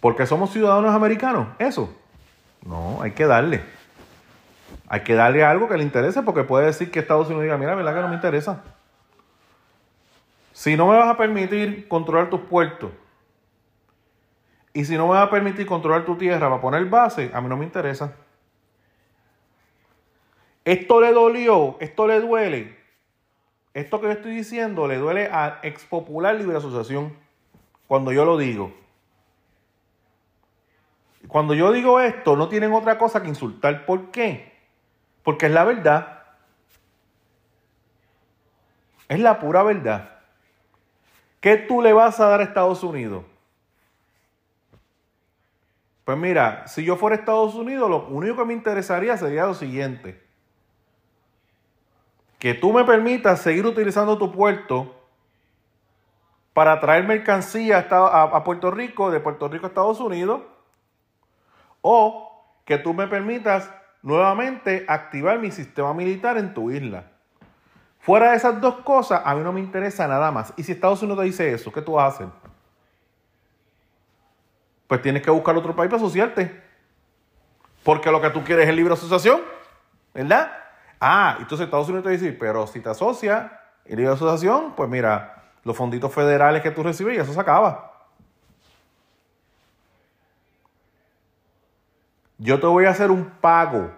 Porque 0.00 0.26
somos 0.26 0.50
ciudadanos 0.50 0.94
americanos. 0.94 1.48
Eso. 1.58 1.94
No, 2.64 3.00
hay 3.02 3.12
que 3.12 3.26
darle. 3.26 3.62
Hay 4.88 5.00
que 5.00 5.14
darle 5.14 5.44
algo 5.44 5.68
que 5.68 5.76
le 5.76 5.82
interese 5.82 6.22
porque 6.22 6.44
puede 6.44 6.66
decir 6.66 6.90
que 6.90 7.00
Estados 7.00 7.26
Unidos 7.28 7.44
diga, 7.44 7.56
mira, 7.56 7.74
¿verdad 7.74 7.94
que 7.94 8.00
no 8.00 8.08
me 8.08 8.14
interesa? 8.14 8.62
Si 10.52 10.76
no 10.76 10.86
me 10.86 10.96
vas 10.96 11.08
a 11.08 11.16
permitir 11.16 11.88
controlar 11.88 12.30
tus 12.30 12.40
puertos 12.40 12.90
y 14.72 14.84
si 14.84 14.96
no 14.96 15.06
me 15.06 15.14
vas 15.14 15.26
a 15.26 15.30
permitir 15.30 15.66
controlar 15.66 16.04
tu 16.04 16.16
tierra 16.16 16.48
para 16.48 16.60
poner 16.60 16.84
base, 16.86 17.30
a 17.32 17.40
mí 17.40 17.48
no 17.48 17.56
me 17.56 17.64
interesa. 17.64 18.12
Esto 20.64 21.00
le 21.00 21.12
dolió, 21.12 21.76
esto 21.80 22.06
le 22.06 22.20
duele. 22.20 22.78
Esto 23.74 24.00
que 24.00 24.06
yo 24.06 24.12
estoy 24.12 24.34
diciendo 24.34 24.86
le 24.86 24.96
duele 24.96 25.28
a 25.30 25.58
Ex 25.62 25.84
Popular 25.84 26.34
Libre 26.36 26.56
Asociación 26.56 27.16
cuando 27.86 28.12
yo 28.12 28.24
lo 28.24 28.38
digo. 28.38 28.72
Cuando 31.28 31.54
yo 31.54 31.72
digo 31.72 32.00
esto, 32.00 32.36
no 32.36 32.48
tienen 32.48 32.72
otra 32.72 32.98
cosa 32.98 33.22
que 33.22 33.28
insultar. 33.28 33.84
¿Por 33.84 34.10
qué? 34.10 34.52
Porque 35.22 35.46
es 35.46 35.52
la 35.52 35.64
verdad. 35.64 36.22
Es 39.08 39.20
la 39.20 39.38
pura 39.38 39.62
verdad. 39.62 40.18
¿Qué 41.40 41.56
tú 41.56 41.82
le 41.82 41.92
vas 41.92 42.20
a 42.20 42.28
dar 42.28 42.40
a 42.40 42.44
Estados 42.44 42.82
Unidos? 42.82 43.24
Pues 46.04 46.16
mira, 46.18 46.66
si 46.68 46.84
yo 46.84 46.96
fuera 46.96 47.16
a 47.16 47.18
Estados 47.18 47.54
Unidos, 47.54 47.88
lo 47.90 48.06
único 48.06 48.36
que 48.36 48.44
me 48.44 48.54
interesaría 48.54 49.16
sería 49.16 49.46
lo 49.46 49.54
siguiente. 49.54 50.23
Que 52.44 52.52
tú 52.52 52.74
me 52.74 52.84
permitas 52.84 53.40
seguir 53.40 53.64
utilizando 53.64 54.18
tu 54.18 54.30
puerto 54.30 54.94
para 56.52 56.78
traer 56.78 57.04
mercancía 57.04 57.88
a, 57.90 58.44
Puerto 58.44 58.70
Rico, 58.70 59.10
de 59.10 59.18
Puerto 59.18 59.48
Rico 59.48 59.64
a 59.64 59.68
Estados 59.70 59.98
Unidos, 59.98 60.42
o 61.80 62.44
que 62.66 62.76
tú 62.76 62.92
me 62.92 63.06
permitas 63.06 63.70
nuevamente 64.02 64.84
activar 64.88 65.38
mi 65.38 65.50
sistema 65.52 65.94
militar 65.94 66.36
en 66.36 66.52
tu 66.52 66.70
isla. 66.70 67.04
Fuera 68.00 68.32
de 68.32 68.36
esas 68.36 68.60
dos 68.60 68.74
cosas, 68.80 69.22
a 69.24 69.34
mí 69.34 69.42
no 69.42 69.50
me 69.50 69.60
interesa 69.60 70.06
nada 70.06 70.30
más. 70.30 70.52
Y 70.58 70.64
si 70.64 70.72
Estados 70.72 71.02
Unidos 71.02 71.20
te 71.20 71.24
dice 71.24 71.50
eso, 71.50 71.72
¿qué 71.72 71.80
tú 71.80 71.92
vas 71.92 72.04
a 72.12 72.14
hacer? 72.14 72.28
Pues 74.86 75.00
tienes 75.00 75.22
que 75.22 75.30
buscar 75.30 75.56
otro 75.56 75.74
país 75.74 75.90
para 75.90 76.02
asociarte. 76.02 76.62
Porque 77.82 78.10
lo 78.10 78.20
que 78.20 78.28
tú 78.28 78.44
quieres 78.44 78.68
es 78.68 78.76
libre 78.76 78.92
asociación, 78.92 79.40
¿verdad? 80.12 80.63
Ah, 81.00 81.36
entonces 81.38 81.66
Estados 81.66 81.88
Unidos 81.88 82.04
te 82.04 82.10
dice, 82.10 82.32
pero 82.32 82.66
si 82.66 82.80
te 82.80 82.88
asocias 82.88 83.50
en 83.84 83.96
libre 83.96 84.12
asociación, 84.12 84.74
pues 84.74 84.88
mira, 84.88 85.42
los 85.64 85.76
fonditos 85.76 86.12
federales 86.12 86.62
que 86.62 86.70
tú 86.70 86.82
recibes 86.82 87.16
y 87.16 87.20
eso 87.20 87.32
se 87.32 87.40
acaba. 87.40 87.94
yo 92.44 92.60
te 92.60 92.66
voy 92.66 92.84
a 92.84 92.90
hacer 92.90 93.10
un 93.10 93.30
pago. 93.30 93.90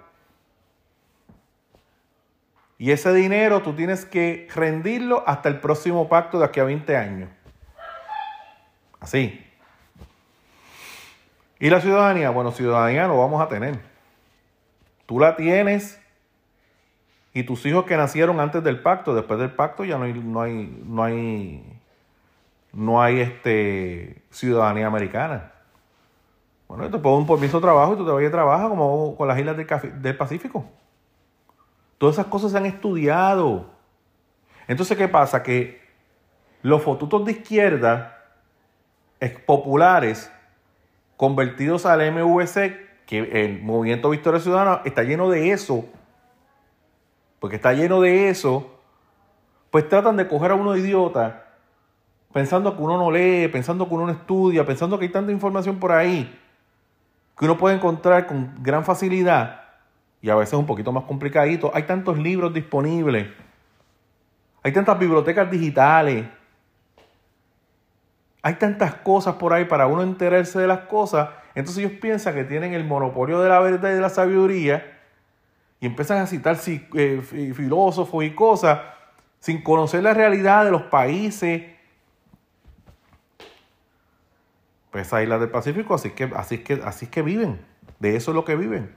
Y 2.79 2.93
ese 2.93 3.13
dinero 3.13 3.63
tú 3.63 3.75
tienes 3.75 4.05
que 4.05 4.47
rendirlo 4.55 5.25
hasta 5.27 5.49
el 5.49 5.59
próximo 5.61 6.09
pacto 6.09 6.39
de 6.39 6.45
aquí 6.45 6.61
a 6.61 6.65
20 6.65 6.97
años. 6.97 7.31
Así. 9.01 9.45
¿Y 11.59 11.71
la 11.71 11.81
ciudadanía? 11.81 12.31
Bueno, 12.31 12.53
ciudadanía 12.53 13.09
no 13.09 13.19
vamos 13.19 13.43
a 13.43 13.49
tener. 13.49 13.81
Tú 15.07 15.19
la 15.19 15.35
tienes 15.35 15.99
y 17.37 17.43
tus 17.43 17.67
hijos 17.67 17.85
que 17.85 17.99
nacieron 17.99 18.41
antes 18.41 18.65
del 18.65 18.81
pacto, 18.81 19.15
después 19.15 19.39
del 19.39 19.51
pacto 19.51 19.85
ya 19.85 19.99
no 19.99 20.05
hay, 20.05 20.15
no 20.15 20.41
hay, 20.41 20.83
no 20.87 21.05
hay, 21.05 21.81
no 22.73 23.03
hay 23.03 23.21
este, 23.21 24.23
ciudadanía 24.31 24.87
americana. 24.87 25.53
Bueno, 26.67 26.91
te 26.91 26.97
pongo 26.97 27.19
un 27.19 27.27
permiso 27.27 27.59
de 27.59 27.63
trabajo 27.63 27.93
y 27.93 27.97
tú 27.99 28.07
te 28.07 28.11
vas 28.11 28.25
a 28.25 28.31
trabajar 28.31 28.71
como 28.71 29.15
con 29.19 29.29
las 29.29 29.39
islas 29.39 29.55
del, 29.55 30.17
Pacífico. 30.17 30.65
Todas 31.99 32.15
esas 32.15 32.25
cosas 32.29 32.53
se 32.53 32.57
han 32.57 32.65
estudiado. 32.65 33.67
Entonces, 34.67 34.97
¿qué 34.97 35.07
pasa? 35.07 35.43
Que 35.43 35.83
los 36.63 36.83
fotutos 36.83 37.27
de 37.27 37.33
izquierda 37.33 38.17
populares 39.45 40.33
convertidos 41.19 41.85
al 41.85 42.01
MVC, 42.13 43.05
que 43.05 43.45
el 43.45 43.61
Movimiento 43.61 44.09
Victoria 44.09 44.41
Ciudadana 44.41 44.81
está 44.87 45.03
lleno 45.03 45.29
de 45.29 45.53
eso, 45.53 45.85
porque 47.47 47.55
está 47.55 47.75
lleno 47.75 48.01
de 48.01 48.29
eso, 48.29 48.73
pues 49.71 49.89
tratan 49.89 50.17
de 50.17 50.27
coger 50.27 50.51
a 50.51 50.57
uno 50.57 50.77
idiota, 50.77 51.45
pensando 52.33 52.77
que 52.77 52.83
uno 52.83 52.99
no 52.99 53.09
lee, 53.09 53.47
pensando 53.47 53.87
que 53.87 53.95
uno 53.95 54.07
no 54.07 54.11
estudia, 54.11 54.67
pensando 54.67 54.99
que 54.99 55.05
hay 55.05 55.13
tanta 55.13 55.31
información 55.31 55.79
por 55.79 55.93
ahí 55.93 56.41
que 57.39 57.45
uno 57.45 57.57
puede 57.57 57.77
encontrar 57.77 58.27
con 58.27 58.53
gran 58.65 58.85
facilidad 58.85 59.61
y 60.21 60.29
a 60.29 60.35
veces 60.35 60.55
un 60.55 60.67
poquito 60.67 60.91
más 60.91 61.05
complicadito. 61.05 61.71
Hay 61.73 61.85
tantos 61.85 62.19
libros 62.19 62.53
disponibles, 62.53 63.29
hay 64.65 64.73
tantas 64.73 64.99
bibliotecas 64.99 65.49
digitales, 65.49 66.27
hay 68.43 68.55
tantas 68.55 68.93
cosas 68.93 69.37
por 69.37 69.53
ahí 69.53 69.67
para 69.67 69.87
uno 69.87 70.03
enterarse 70.03 70.59
de 70.59 70.67
las 70.67 70.81
cosas. 70.81 71.29
Entonces 71.55 71.85
ellos 71.85 72.01
piensan 72.01 72.35
que 72.35 72.43
tienen 72.43 72.73
el 72.75 72.83
monopolio 72.83 73.41
de 73.41 73.51
la 73.51 73.61
verdad 73.61 73.91
y 73.91 73.95
de 73.95 74.01
la 74.01 74.11
sabiduría 74.11 74.96
y 75.81 75.87
empiezan 75.87 76.19
a 76.19 76.27
citar 76.27 76.59
eh, 76.67 77.53
filósofos 77.55 78.25
y 78.25 78.31
cosas 78.31 78.81
sin 79.39 79.63
conocer 79.63 80.03
la 80.03 80.15
realidad 80.15 80.65
de 80.65 80.71
los 80.71 80.83
países 80.83 81.77
pues 84.97 85.09
esa 85.09 85.23
isla 85.23 85.39
del 85.39 85.51
Pacífico, 85.51 85.95
así 85.95 86.13
que, 86.13 86.25
así 86.35 86.59
que, 86.65 86.81
así 86.83 87.07
que 87.09 87.21
viven. 87.21 87.61
De 87.99 88.17
eso 88.17 88.31
es 88.31 88.35
lo 88.35 88.47
que 88.47 88.57
viven. 88.57 88.97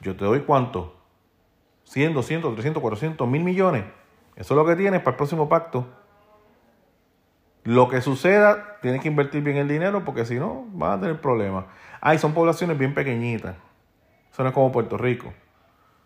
Yo 0.00 0.16
te 0.16 0.24
doy 0.24 0.40
cuánto? 0.40 0.96
100, 1.84 2.14
200, 2.14 2.54
300, 2.54 2.80
400, 2.80 3.28
mil 3.28 3.44
millones. 3.44 3.84
Eso 4.34 4.54
es 4.54 4.56
lo 4.56 4.64
que 4.64 4.74
tienes 4.74 5.00
para 5.00 5.10
el 5.10 5.16
próximo 5.16 5.48
pacto. 5.50 5.86
Lo 7.64 7.88
que 7.88 8.00
suceda, 8.00 8.78
tienes 8.80 9.02
que 9.02 9.08
invertir 9.08 9.42
bien 9.42 9.58
el 9.58 9.68
dinero 9.68 10.06
porque 10.06 10.24
si 10.24 10.36
no, 10.36 10.64
van 10.70 10.92
a 10.92 11.00
tener 11.02 11.20
problemas. 11.20 11.66
Ay, 12.00 12.18
son 12.18 12.32
poblaciones 12.32 12.78
bien 12.78 12.94
pequeñitas. 12.94 13.56
Eso 14.36 14.42
no 14.42 14.50
es 14.50 14.54
como 14.54 14.70
Puerto 14.70 14.98
Rico. 14.98 15.32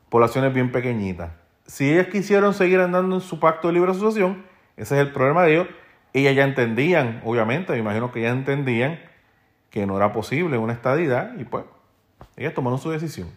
Poblaciones 0.09 0.55
bien 0.55 0.71
pequeñitas. 0.71 1.33
Si 1.67 1.93
ellos 1.93 2.07
quisieron 2.13 2.55
seguir 2.55 2.79
andando 2.79 3.17
en 3.17 3.21
su 3.21 3.41
pacto 3.41 3.67
de 3.67 3.75
libre 3.75 3.91
asociación, 3.91 4.47
ese 4.77 4.95
es 4.95 5.01
el 5.01 5.13
problema 5.13 5.43
de 5.43 5.55
ellos 5.55 5.67
ellas 6.13 6.37
ya 6.37 6.45
entendían, 6.45 7.23
obviamente, 7.25 7.73
me 7.73 7.81
imagino 7.81 8.13
que 8.13 8.21
ya 8.23 8.29
entendían 8.29 9.01
que 9.69 9.85
no 9.85 9.97
era 9.97 10.13
posible 10.13 10.59
una 10.59 10.73
estadidad 10.73 11.37
y 11.41 11.45
pues 11.45 11.65
ellas 12.37 12.55
tomaron 12.55 12.79
su 12.79 12.93
decisión. 12.93 13.29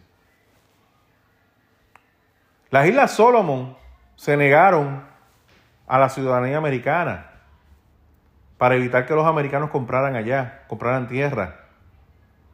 Las 2.70 2.88
Islas 2.88 3.14
Solomon 3.14 3.76
se 4.16 4.38
negaron 4.38 5.06
a 5.88 5.98
la 5.98 6.10
ciudadanía 6.10 6.60
americana 6.60 7.32
para 8.60 8.76
evitar 8.76 9.08
que 9.08 9.16
los 9.16 9.26
americanos 9.26 9.72
compraran 9.72 10.16
allá, 10.16 10.66
compraran 10.68 11.08
tierra. 11.08 11.62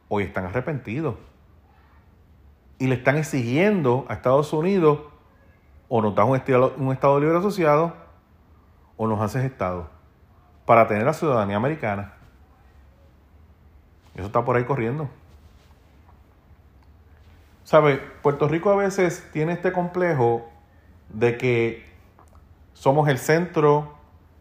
Hoy 0.08 0.22
están 0.22 0.46
arrepentidos 0.46 1.16
y 2.80 2.86
le 2.86 2.94
están 2.94 3.18
exigiendo 3.18 4.06
a 4.08 4.14
Estados 4.14 4.52
Unidos 4.54 5.00
o 5.88 6.00
nos 6.00 6.14
das 6.14 6.26
un, 6.26 6.34
estado, 6.34 6.74
un 6.78 6.92
Estado 6.92 7.20
libre 7.20 7.36
asociado 7.36 7.94
o 8.96 9.06
nos 9.06 9.20
haces 9.20 9.44
Estado 9.44 9.88
para 10.64 10.88
tener 10.88 11.04
la 11.04 11.12
ciudadanía 11.12 11.56
americana. 11.56 12.14
Eso 14.14 14.26
está 14.26 14.44
por 14.44 14.56
ahí 14.56 14.64
corriendo. 14.64 15.10
¿Sabe? 17.64 17.98
Puerto 18.22 18.48
Rico 18.48 18.70
a 18.70 18.76
veces 18.76 19.28
tiene 19.30 19.52
este 19.52 19.72
complejo 19.72 20.48
de 21.10 21.36
que 21.36 21.86
somos 22.72 23.08
el 23.10 23.18
centro 23.18 23.94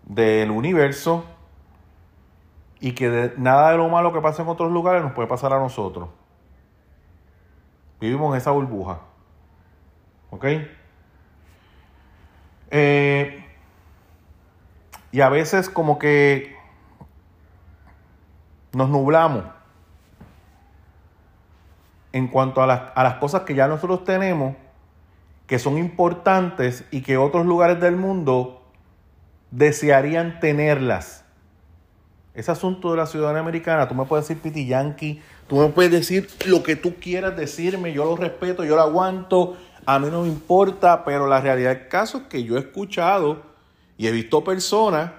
del 0.03 0.49
universo 0.49 1.25
y 2.79 2.93
que 2.93 3.33
nada 3.37 3.71
de 3.71 3.77
lo 3.77 3.89
malo 3.89 4.13
que 4.13 4.21
pasa 4.21 4.43
en 4.43 4.47
otros 4.47 4.71
lugares 4.71 5.03
nos 5.03 5.11
puede 5.11 5.27
pasar 5.27 5.51
a 5.51 5.59
nosotros. 5.59 6.09
Vivimos 7.99 8.33
en 8.33 8.37
esa 8.37 8.51
burbuja. 8.51 8.99
¿Ok? 10.31 10.45
Eh, 12.71 13.45
y 15.11 15.21
a 15.21 15.29
veces 15.29 15.69
como 15.69 15.97
que 15.97 16.55
nos 18.73 18.89
nublamos 18.89 19.43
en 22.13 22.27
cuanto 22.27 22.61
a 22.61 22.67
las, 22.67 22.81
a 22.95 23.03
las 23.03 23.15
cosas 23.15 23.41
que 23.41 23.55
ya 23.55 23.67
nosotros 23.67 24.03
tenemos, 24.03 24.55
que 25.47 25.59
son 25.59 25.77
importantes 25.77 26.85
y 26.91 27.01
que 27.01 27.17
otros 27.17 27.45
lugares 27.45 27.79
del 27.79 27.95
mundo 27.95 28.61
desearían 29.51 30.39
tenerlas. 30.39 31.25
Ese 32.35 32.51
asunto 32.51 32.91
de 32.91 32.97
la 32.97 33.07
ciudadanía 33.07 33.41
americana, 33.41 33.87
tú 33.87 33.95
me 33.95 34.05
puedes 34.05 34.27
decir 34.27 34.41
piti 34.41 34.67
yankee, 34.67 35.21
tú 35.49 35.57
me 35.57 35.67
puedes 35.69 35.91
decir 35.91 36.29
lo 36.45 36.63
que 36.63 36.75
tú 36.75 36.95
quieras 37.01 37.35
decirme, 37.35 37.91
yo 37.91 38.05
lo 38.05 38.15
respeto, 38.15 38.63
yo 38.63 38.75
lo 38.75 38.83
aguanto, 38.83 39.57
a 39.85 39.97
mí 39.97 40.07
no 40.11 40.21
me 40.21 40.27
importa, 40.27 41.03
pero 41.03 41.27
la 41.27 41.41
realidad 41.41 41.75
del 41.75 41.87
caso 41.87 42.19
es 42.19 42.23
que 42.25 42.43
yo 42.43 42.55
he 42.55 42.59
escuchado 42.59 43.41
y 43.97 44.07
he 44.07 44.11
visto 44.11 44.43
personas 44.43 45.11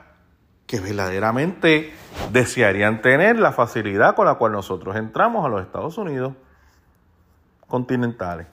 que 0.67 0.79
verdaderamente 0.79 1.93
desearían 2.31 3.03
tener 3.03 3.41
la 3.41 3.51
facilidad 3.51 4.15
con 4.15 4.27
la 4.27 4.37
cual 4.37 4.53
nosotros 4.53 4.95
entramos 4.95 5.45
a 5.45 5.49
los 5.49 5.63
Estados 5.63 5.99
Unidos 5.99 6.35
continentales. 7.67 8.47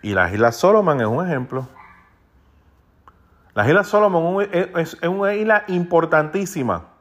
Y 0.00 0.14
las 0.14 0.32
Islas 0.32 0.54
Solomon 0.54 1.00
es 1.00 1.06
un 1.08 1.26
ejemplo. 1.26 1.66
Las 3.54 3.66
Islas 3.66 3.88
Solomon 3.88 4.46
es, 4.52 4.96
una 5.02 5.34
isla 5.34 5.64
importantísima. 5.66 6.95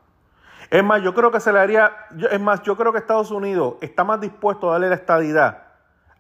Es 0.76 0.84
más, 0.84 1.02
yo 1.02 1.14
creo 1.14 1.32
que 1.32 1.40
se 1.40 1.54
le 1.54 1.60
haría, 1.60 1.90
es 2.30 2.42
más, 2.42 2.62
yo 2.64 2.76
creo 2.76 2.92
que 2.92 2.98
Estados 2.98 3.32
Unidos 3.32 3.76
está 3.80 4.04
más 4.04 4.20
dispuesto 4.20 4.68
a 4.68 4.74
darle 4.74 4.90
la 4.90 4.96
estadidad 4.96 5.68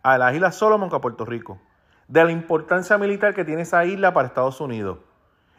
a 0.01 0.17
las 0.17 0.33
Islas 0.33 0.55
Solomon 0.55 0.89
que 0.89 0.95
a 0.95 1.01
Puerto 1.01 1.25
Rico. 1.25 1.59
De 2.07 2.23
la 2.23 2.31
importancia 2.31 2.97
militar 2.97 3.33
que 3.33 3.43
tiene 3.43 3.63
esa 3.63 3.83
isla 3.83 4.13
para 4.13 4.29
Estados 4.29 4.61
Unidos 4.61 4.99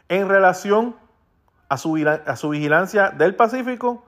en 0.09 0.27
relación 0.27 0.95
a 1.69 1.77
su, 1.77 1.95
a 2.25 2.35
su 2.37 2.49
vigilancia 2.49 3.11
del 3.11 3.35
Pacífico 3.35 4.03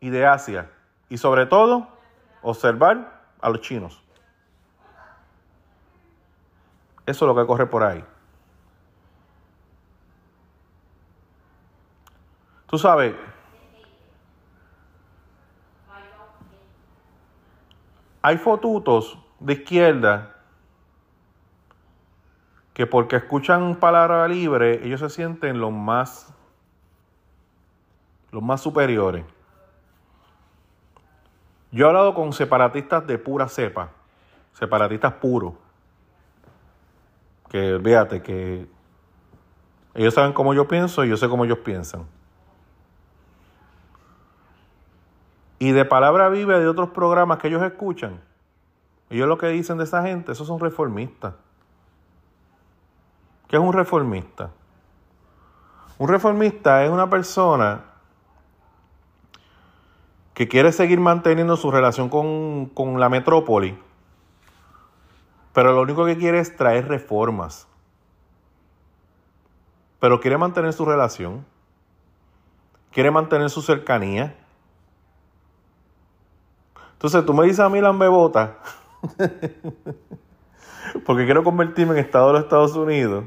y 0.00 0.08
de 0.08 0.24
Asia. 0.24 0.70
Y 1.10 1.18
sobre 1.18 1.44
todo, 1.44 1.88
observar 2.40 3.24
a 3.42 3.50
los 3.50 3.60
chinos. 3.60 4.02
Eso 7.04 7.26
es 7.26 7.28
lo 7.28 7.38
que 7.38 7.46
corre 7.46 7.66
por 7.66 7.82
ahí. 7.82 8.02
Tú 12.72 12.78
sabes, 12.78 13.14
hay 18.22 18.38
fotutos 18.38 19.18
de 19.38 19.52
izquierda 19.52 20.36
que 22.72 22.86
porque 22.86 23.16
escuchan 23.16 23.74
palabra 23.74 24.26
libre, 24.26 24.86
ellos 24.86 25.00
se 25.00 25.10
sienten 25.10 25.60
los 25.60 25.70
más, 25.70 26.32
los 28.30 28.42
más 28.42 28.62
superiores. 28.62 29.26
Yo 31.72 31.84
he 31.84 31.88
hablado 31.90 32.14
con 32.14 32.32
separatistas 32.32 33.06
de 33.06 33.18
pura 33.18 33.50
cepa, 33.50 33.90
separatistas 34.54 35.12
puros, 35.12 35.52
que 37.50 37.78
fíjate 37.84 38.22
que 38.22 38.66
ellos 39.92 40.14
saben 40.14 40.32
cómo 40.32 40.54
yo 40.54 40.66
pienso 40.66 41.04
y 41.04 41.10
yo 41.10 41.18
sé 41.18 41.28
cómo 41.28 41.44
ellos 41.44 41.58
piensan. 41.58 42.06
Y 45.62 45.70
de 45.70 45.84
palabra 45.84 46.28
viva 46.28 46.58
de 46.58 46.66
otros 46.66 46.90
programas 46.90 47.38
que 47.38 47.46
ellos 47.46 47.62
escuchan, 47.62 48.20
ellos 49.10 49.28
lo 49.28 49.38
que 49.38 49.46
dicen 49.46 49.78
de 49.78 49.84
esa 49.84 50.02
gente, 50.02 50.32
esos 50.32 50.48
son 50.48 50.58
reformistas. 50.58 51.34
¿Qué 53.46 53.54
es 53.54 53.62
un 53.62 53.72
reformista? 53.72 54.50
Un 55.98 56.08
reformista 56.08 56.84
es 56.84 56.90
una 56.90 57.08
persona 57.08 57.84
que 60.34 60.48
quiere 60.48 60.72
seguir 60.72 60.98
manteniendo 60.98 61.56
su 61.56 61.70
relación 61.70 62.08
con, 62.08 62.98
la 62.98 63.08
metrópoli, 63.08 63.78
pero 65.52 65.74
lo 65.74 65.82
único 65.82 66.04
que 66.04 66.18
quiere 66.18 66.40
es 66.40 66.56
traer 66.56 66.88
reformas. 66.88 67.68
Pero 70.00 70.18
quiere 70.18 70.38
mantener 70.38 70.72
su 70.72 70.84
relación, 70.84 71.46
quiere 72.90 73.12
mantener 73.12 73.48
su 73.48 73.62
cercanía. 73.62 74.41
Entonces 77.02 77.26
tú 77.26 77.34
me 77.34 77.44
dices 77.44 77.58
a 77.58 77.68
mí 77.68 77.80
la 77.80 77.90
bebota, 77.90 78.58
porque 81.04 81.24
quiero 81.24 81.42
convertirme 81.42 81.94
en 81.94 81.98
Estado 81.98 82.28
de 82.28 82.32
los 82.34 82.42
Estados 82.44 82.76
Unidos 82.76 83.24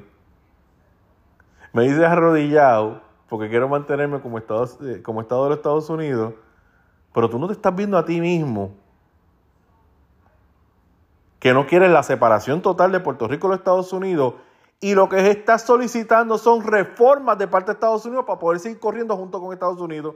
me 1.76 1.84
dices 1.84 2.04
arrodillado 2.04 3.02
porque 3.28 3.50
quiero 3.50 3.68
mantenerme 3.68 4.22
como 4.22 4.38
estado, 4.38 4.66
eh, 4.84 5.02
como 5.04 5.20
estado 5.20 5.44
de 5.44 5.50
los 5.50 5.58
Estados 5.58 5.90
Unidos, 5.90 6.34
pero 7.14 7.30
tú 7.30 7.38
no 7.38 7.48
te 7.48 7.54
estás 7.54 7.76
viendo 7.76 7.98
a 7.98 8.06
ti 8.06 8.22
mismo 8.22 8.72
que 11.40 11.54
no 11.54 11.68
quieres 11.68 11.92
la 11.92 12.02
separación 12.02 12.62
total 12.62 12.94
de 12.94 13.02
Puerto 13.02 13.28
Rico 13.28 13.48
y 13.48 13.50
los 13.50 13.60
Estados 13.60 13.92
Unidos 13.92 14.36
y 14.80 14.96
lo 14.96 15.10
que 15.10 15.30
estás 15.30 15.64
solicitando 15.64 16.38
son 16.38 16.64
reformas 16.64 17.38
de 17.38 17.50
parte 17.50 17.72
de 17.72 17.74
Estados 17.74 18.06
Unidos 18.06 18.24
para 18.24 18.40
poder 18.40 18.62
seguir 18.62 18.80
corriendo 18.80 19.18
junto 19.18 19.42
con 19.42 19.52
Estados 19.52 19.82
Unidos. 19.82 20.16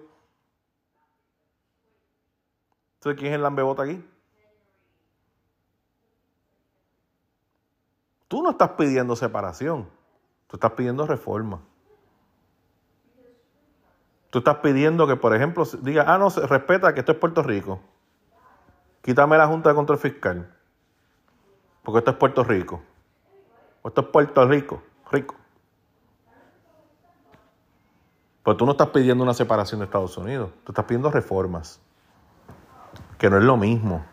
Entonces, 2.99 3.17
¿quién 3.17 3.31
es 3.31 3.37
el 3.37 3.43
lambebota 3.43 3.83
aquí? 3.83 4.05
Tú 8.27 8.43
no 8.43 8.49
estás 8.49 8.71
pidiendo 8.71 9.15
separación. 9.15 9.87
Tú 10.47 10.57
estás 10.57 10.73
pidiendo 10.73 11.07
reforma. 11.07 11.61
Tú 14.29 14.39
estás 14.39 14.57
pidiendo 14.57 15.07
que, 15.07 15.15
por 15.15 15.33
ejemplo, 15.33 15.63
diga, 15.81 16.03
ah, 16.07 16.17
no, 16.17 16.29
respeta 16.29 16.93
que 16.93 16.99
esto 16.99 17.13
es 17.13 17.17
Puerto 17.17 17.41
Rico. 17.41 17.79
Quítame 19.01 19.37
la 19.37 19.47
Junta 19.47 19.69
de 19.69 19.75
Control 19.75 19.97
Fiscal. 19.97 20.53
Porque 21.81 21.99
esto 21.99 22.11
es 22.11 22.17
Puerto 22.17 22.43
Rico. 22.43 22.81
esto 23.85 24.01
es 24.01 24.07
Puerto 24.07 24.45
Rico. 24.45 24.83
Rico. 25.09 25.35
Pues 28.43 28.57
tú 28.57 28.65
no 28.65 28.73
estás 28.73 28.89
pidiendo 28.89 29.23
una 29.23 29.33
separación 29.33 29.79
de 29.79 29.85
Estados 29.85 30.17
Unidos. 30.17 30.51
Tú 30.65 30.73
estás 30.73 30.83
pidiendo 30.83 31.09
reformas. 31.09 31.81
Que 33.19 33.29
no 33.29 33.37
es 33.37 33.43
lo 33.43 33.55
mismo. 33.55 34.03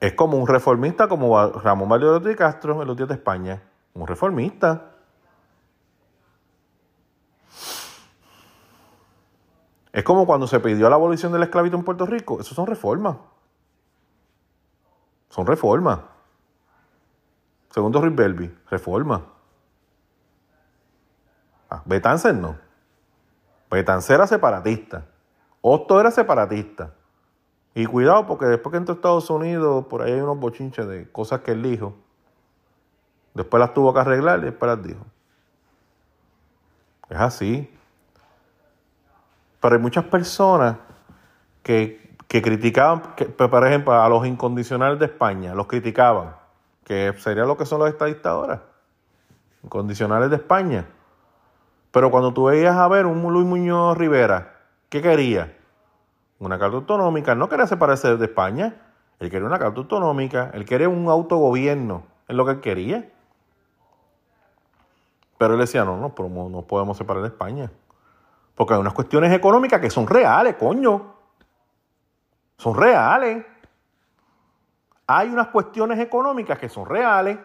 Es 0.00 0.14
como 0.14 0.36
un 0.36 0.48
reformista 0.48 1.06
como 1.06 1.40
Ramón 1.50 1.88
Mario 1.88 2.18
de 2.18 2.34
Castro 2.34 2.82
en 2.82 2.88
los 2.88 2.96
días 2.96 3.08
de 3.08 3.14
España 3.14 3.62
un 3.96 4.06
reformista. 4.06 4.92
Es 9.92 10.04
como 10.04 10.26
cuando 10.26 10.46
se 10.46 10.60
pidió 10.60 10.90
la 10.90 10.96
abolición 10.96 11.32
de 11.32 11.38
la 11.38 11.46
esclavitud 11.46 11.78
en 11.78 11.84
Puerto 11.84 12.04
Rico. 12.04 12.38
Eso 12.40 12.54
son 12.54 12.66
reformas. 12.66 13.16
Son 15.30 15.46
reformas. 15.46 16.00
Segundo 17.70 18.00
Rick 18.00 18.14
Belby, 18.14 18.58
reforma. 18.70 19.24
Ah, 21.70 21.82
Betancer 21.84 22.34
no. 22.34 22.56
Betancer 23.70 24.16
era 24.16 24.26
separatista. 24.26 25.06
Otto 25.62 25.98
era 25.98 26.10
separatista. 26.10 26.92
Y 27.76 27.84
cuidado, 27.84 28.26
porque 28.26 28.46
después 28.46 28.70
que 28.70 28.78
entró 28.78 28.94
a 28.94 28.96
Estados 28.96 29.28
Unidos, 29.28 29.84
por 29.84 30.00
ahí 30.00 30.12
hay 30.12 30.20
unos 30.20 30.40
bochinches 30.40 30.88
de 30.88 31.12
cosas 31.12 31.42
que 31.42 31.50
él 31.50 31.62
dijo. 31.62 31.94
Después 33.34 33.60
las 33.60 33.74
tuvo 33.74 33.92
que 33.92 34.00
arreglar 34.00 34.38
y 34.38 34.44
después 34.44 34.70
las 34.70 34.82
dijo. 34.82 35.04
Es 37.10 37.18
así. 37.18 37.70
Pero 39.60 39.74
hay 39.74 39.82
muchas 39.82 40.04
personas 40.04 40.78
que, 41.62 42.16
criticaban, 42.26 43.02
por 43.36 43.66
ejemplo, 43.66 43.92
a 43.92 44.08
los 44.08 44.26
incondicionales 44.26 44.98
de 44.98 45.04
España, 45.04 45.54
los 45.54 45.66
criticaban, 45.66 46.34
que 46.82 47.12
sería 47.18 47.44
lo 47.44 47.58
que 47.58 47.66
son 47.66 47.80
los 47.80 47.90
estadistas 47.90 48.32
ahora, 48.32 48.62
incondicionales 49.62 50.30
de 50.30 50.36
España. 50.36 50.86
Pero 51.90 52.10
cuando 52.10 52.32
tú 52.32 52.44
veías 52.44 52.74
a 52.74 52.88
ver 52.88 53.04
un 53.04 53.20
Luis 53.30 53.46
Muñoz 53.46 53.98
Rivera, 53.98 54.60
¿qué 54.88 55.02
quería? 55.02 55.55
Una 56.38 56.58
carta 56.58 56.76
autonómica, 56.76 57.34
no 57.34 57.48
quería 57.48 57.66
separarse 57.66 58.16
de 58.16 58.24
España, 58.24 58.74
él 59.18 59.30
quería 59.30 59.46
una 59.46 59.58
carta 59.58 59.80
autonómica, 59.80 60.50
él 60.52 60.64
quería 60.64 60.88
un 60.88 61.08
autogobierno, 61.08 62.04
es 62.28 62.36
lo 62.36 62.44
que 62.44 62.52
él 62.52 62.60
quería. 62.60 63.10
Pero 65.38 65.54
él 65.54 65.60
decía, 65.60 65.84
no, 65.84 65.96
no, 65.96 66.48
no 66.48 66.62
podemos 66.62 66.96
separar 66.96 67.22
de 67.22 67.28
España. 67.28 67.70
Porque 68.54 68.74
hay 68.74 68.80
unas 68.80 68.94
cuestiones 68.94 69.32
económicas 69.32 69.80
que 69.80 69.90
son 69.90 70.06
reales, 70.06 70.56
coño. 70.56 71.14
Son 72.56 72.74
reales. 72.74 73.44
Hay 75.06 75.28
unas 75.28 75.48
cuestiones 75.48 75.98
económicas 76.00 76.58
que 76.58 76.68
son 76.68 76.86
reales, 76.86 77.38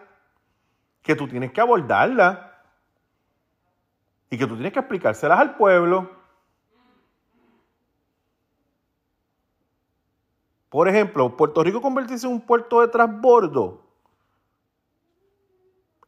que 1.02 1.14
tú 1.14 1.28
tienes 1.28 1.52
que 1.52 1.60
abordarlas 1.60 2.38
y 4.30 4.38
que 4.38 4.46
tú 4.46 4.54
tienes 4.54 4.72
que 4.72 4.80
explicárselas 4.80 5.38
al 5.38 5.54
pueblo. 5.56 6.21
Por 10.72 10.88
ejemplo, 10.88 11.36
Puerto 11.36 11.62
Rico 11.62 11.80
convertirse 11.80 12.26
en 12.26 12.32
un 12.32 12.40
puerto 12.40 12.80
de 12.80 12.88
transbordo 12.88 13.92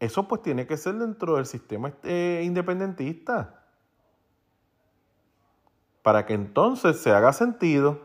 eso 0.04 0.28
pues 0.28 0.42
tiene 0.42 0.66
que 0.66 0.76
ser 0.76 0.96
dentro 0.96 1.36
del 1.36 1.46
sistema 1.46 1.92
eh, 2.02 2.42
independentista. 2.44 3.62
Para 6.02 6.26
que 6.26 6.34
entonces 6.34 7.00
se 7.00 7.10
haga 7.10 7.32
sentido. 7.32 8.00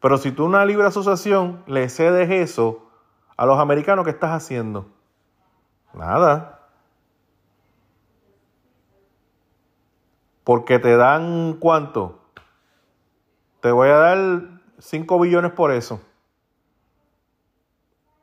Pero 0.00 0.16
si 0.16 0.32
tú 0.32 0.46
una 0.46 0.64
libre 0.64 0.86
asociación 0.86 1.62
le 1.66 1.88
cedes 1.90 2.30
eso 2.30 2.90
a 3.36 3.44
los 3.44 3.58
americanos, 3.58 4.06
¿qué 4.06 4.10
estás 4.12 4.30
haciendo? 4.30 4.86
Nada. 5.92 6.68
Porque 10.44 10.78
te 10.78 10.96
dan 10.96 11.58
cuánto? 11.60 12.22
Te 13.60 13.70
voy 13.70 13.90
a 13.90 13.96
dar 13.96 14.59
5 14.80 15.20
billones 15.20 15.52
por 15.52 15.70
eso. 15.70 16.00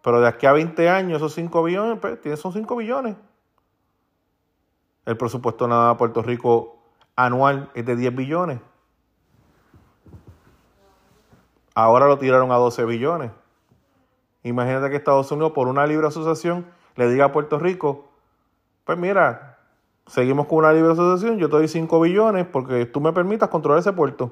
Pero 0.03 0.21
de 0.21 0.27
aquí 0.27 0.45
a 0.45 0.53
20 0.53 0.89
años, 0.89 1.17
esos 1.17 1.33
5 1.33 1.63
billones, 1.63 1.99
pues, 1.99 2.39
son 2.39 2.53
5 2.53 2.75
billones. 2.75 3.15
El 5.05 5.17
presupuesto 5.17 5.67
nada 5.67 5.91
a 5.91 5.97
Puerto 5.97 6.21
Rico 6.21 6.77
anual 7.15 7.71
es 7.73 7.85
de 7.85 7.95
10 7.95 8.15
billones. 8.15 8.59
Ahora 11.73 12.07
lo 12.07 12.17
tiraron 12.17 12.51
a 12.51 12.55
12 12.55 12.85
billones. 12.85 13.31
Imagínate 14.43 14.89
que 14.89 14.95
Estados 14.95 15.31
Unidos, 15.31 15.51
por 15.51 15.67
una 15.67 15.85
libre 15.85 16.07
asociación, 16.07 16.65
le 16.95 17.09
diga 17.09 17.25
a 17.25 17.31
Puerto 17.31 17.59
Rico, 17.59 18.05
pues 18.83 18.97
mira, 18.97 19.59
seguimos 20.07 20.47
con 20.47 20.59
una 20.59 20.73
libre 20.73 20.93
asociación, 20.93 21.37
yo 21.37 21.49
te 21.49 21.57
doy 21.57 21.67
5 21.67 21.99
billones 21.99 22.47
porque 22.47 22.85
tú 22.85 23.01
me 23.01 23.13
permitas 23.13 23.49
controlar 23.49 23.79
ese 23.79 23.93
puerto. 23.93 24.31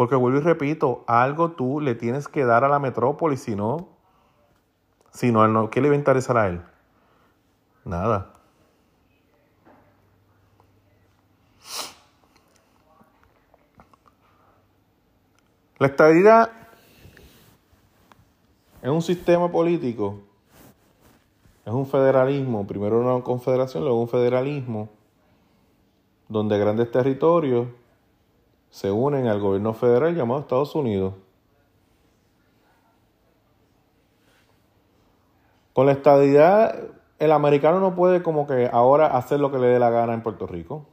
Porque 0.00 0.16
vuelvo 0.16 0.38
y 0.38 0.40
repito, 0.40 1.04
algo 1.06 1.50
tú 1.50 1.78
le 1.78 1.94
tienes 1.94 2.26
que 2.26 2.46
dar 2.46 2.64
a 2.64 2.70
la 2.70 2.78
metrópoli, 2.78 3.36
si 3.36 3.54
no, 3.54 3.90
si 5.10 5.30
no, 5.30 5.68
¿qué 5.68 5.82
le 5.82 5.90
va 5.90 5.94
a 5.94 5.98
interesar 5.98 6.38
a 6.38 6.48
él? 6.48 6.62
Nada. 7.84 8.32
La 15.76 15.88
estabilidad 15.88 16.50
es 18.80 18.88
un 18.88 19.02
sistema 19.02 19.52
político, 19.52 20.20
es 21.66 21.74
un 21.74 21.84
federalismo, 21.84 22.66
primero 22.66 23.00
una 23.00 23.22
confederación, 23.22 23.84
luego 23.84 24.00
un 24.00 24.08
federalismo, 24.08 24.88
donde 26.26 26.58
grandes 26.58 26.90
territorios 26.90 27.66
se 28.70 28.90
unen 28.90 29.26
al 29.26 29.40
gobierno 29.40 29.74
federal 29.74 30.14
llamado 30.14 30.40
Estados 30.40 30.74
Unidos. 30.74 31.14
Con 35.72 35.86
la 35.86 35.92
estadidad, 35.92 36.78
el 37.18 37.32
americano 37.32 37.80
no 37.80 37.94
puede 37.94 38.22
como 38.22 38.46
que 38.46 38.68
ahora 38.72 39.16
hacer 39.16 39.40
lo 39.40 39.50
que 39.50 39.58
le 39.58 39.66
dé 39.66 39.78
la 39.78 39.90
gana 39.90 40.14
en 40.14 40.22
Puerto 40.22 40.46
Rico. 40.46 40.86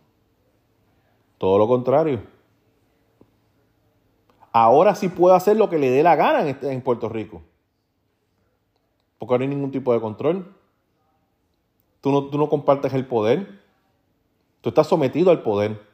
Todo 1.38 1.58
lo 1.58 1.68
contrario. 1.68 2.22
Ahora 4.52 4.96
sí 4.96 5.10
puede 5.10 5.36
hacer 5.36 5.56
lo 5.56 5.70
que 5.70 5.78
le 5.78 5.92
dé 5.92 6.02
la 6.02 6.16
gana 6.16 6.42
en, 6.42 6.48
este, 6.48 6.80
Puerto 6.82 7.10
Rico. 7.10 7.44
Porque 9.20 9.38
no 9.38 9.44
hay 9.44 9.50
ningún 9.50 9.72
tipo 9.72 9.94
de 9.94 10.02
control. 10.02 10.56
Tú 12.02 12.12
no, 12.12 12.26
tú 12.26 12.38
no 12.38 12.50
compartes 12.50 12.94
el 12.94 13.06
poder. 13.06 13.62
Tú 14.62 14.70
estás 14.70 14.88
sometido 14.88 15.30
al 15.30 15.44
poder 15.44 15.87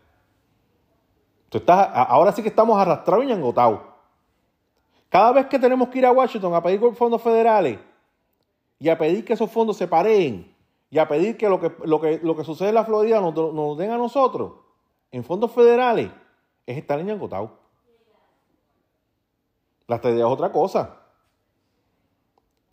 ahora 1.67 2.31
sí 2.31 2.41
que 2.41 2.49
estamos 2.49 2.79
arrastrados 2.79 3.25
y 3.25 3.31
engotados. 3.31 3.81
Cada 5.09 5.31
vez 5.31 5.45
que 5.47 5.59
tenemos 5.59 5.89
que 5.89 5.99
ir 5.99 6.05
a 6.05 6.11
Washington 6.11 6.55
a 6.55 6.63
pedir 6.63 6.79
fondos 6.95 7.21
federales 7.21 7.79
y 8.79 8.89
a 8.89 8.97
pedir 8.97 9.23
que 9.23 9.33
esos 9.33 9.51
fondos 9.51 9.77
se 9.77 9.87
paren 9.87 10.51
y 10.89 10.97
a 10.97 11.07
pedir 11.07 11.37
que 11.37 11.47
lo 11.47 11.59
que, 11.59 11.71
lo 11.85 12.01
que, 12.01 12.19
lo 12.23 12.35
que 12.35 12.43
sucede 12.43 12.69
en 12.69 12.75
la 12.75 12.85
Florida 12.85 13.21
nos, 13.21 13.33
nos 13.33 13.77
den 13.77 13.91
a 13.91 13.97
nosotros 13.97 14.53
en 15.11 15.23
fondos 15.23 15.51
federales, 15.51 16.09
es 16.65 16.77
estar 16.77 16.99
engotado. 16.99 17.59
La 19.87 19.97
estadía 19.97 20.25
es 20.25 20.31
otra 20.31 20.51
cosa. 20.51 20.97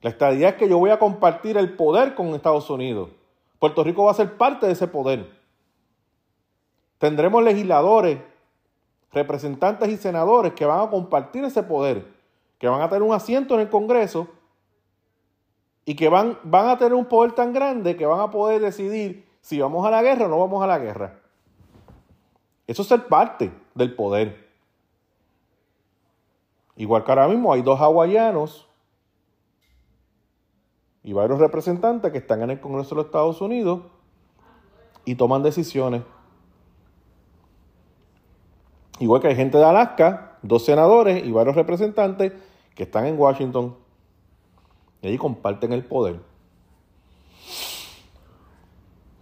La 0.00 0.08
estadía 0.08 0.48
es 0.48 0.54
que 0.54 0.68
yo 0.68 0.78
voy 0.78 0.88
a 0.88 0.98
compartir 0.98 1.58
el 1.58 1.76
poder 1.76 2.14
con 2.14 2.28
Estados 2.28 2.70
Unidos. 2.70 3.10
Puerto 3.58 3.84
Rico 3.84 4.04
va 4.04 4.12
a 4.12 4.14
ser 4.14 4.38
parte 4.38 4.66
de 4.66 4.72
ese 4.72 4.86
poder. 4.86 5.38
Tendremos 6.96 7.42
legisladores 7.42 8.18
representantes 9.12 9.88
y 9.88 9.96
senadores 9.96 10.52
que 10.52 10.64
van 10.64 10.80
a 10.80 10.90
compartir 10.90 11.44
ese 11.44 11.62
poder, 11.62 12.06
que 12.58 12.68
van 12.68 12.80
a 12.80 12.88
tener 12.88 13.02
un 13.02 13.14
asiento 13.14 13.54
en 13.54 13.60
el 13.60 13.70
Congreso 13.70 14.28
y 15.84 15.94
que 15.94 16.08
van, 16.08 16.38
van 16.44 16.68
a 16.68 16.78
tener 16.78 16.94
un 16.94 17.06
poder 17.06 17.32
tan 17.32 17.52
grande 17.52 17.96
que 17.96 18.06
van 18.06 18.20
a 18.20 18.30
poder 18.30 18.60
decidir 18.60 19.28
si 19.40 19.60
vamos 19.60 19.84
a 19.86 19.90
la 19.90 20.02
guerra 20.02 20.26
o 20.26 20.28
no 20.28 20.38
vamos 20.38 20.62
a 20.62 20.66
la 20.66 20.78
guerra. 20.78 21.18
Eso 22.66 22.82
es 22.82 22.88
ser 22.88 23.08
parte 23.08 23.52
del 23.74 23.94
poder. 23.94 24.48
Igual 26.76 27.04
que 27.04 27.10
ahora 27.10 27.28
mismo 27.28 27.52
hay 27.52 27.62
dos 27.62 27.80
hawaianos 27.80 28.68
y 31.02 31.12
varios 31.12 31.40
representantes 31.40 32.12
que 32.12 32.18
están 32.18 32.42
en 32.42 32.50
el 32.50 32.60
Congreso 32.60 32.90
de 32.90 32.96
los 32.96 33.06
Estados 33.06 33.40
Unidos 33.40 33.80
y 35.04 35.14
toman 35.14 35.42
decisiones. 35.42 36.02
Igual 39.00 39.20
que 39.20 39.28
hay 39.28 39.34
gente 39.34 39.58
de 39.58 39.64
Alaska, 39.64 40.38
dos 40.42 40.64
senadores 40.64 41.24
y 41.24 41.32
varios 41.32 41.56
representantes 41.56 42.32
que 42.74 42.84
están 42.84 43.06
en 43.06 43.18
Washington. 43.18 43.74
Y 45.02 45.08
allí 45.08 45.18
comparten 45.18 45.72
el 45.72 45.84
poder. 45.84 46.20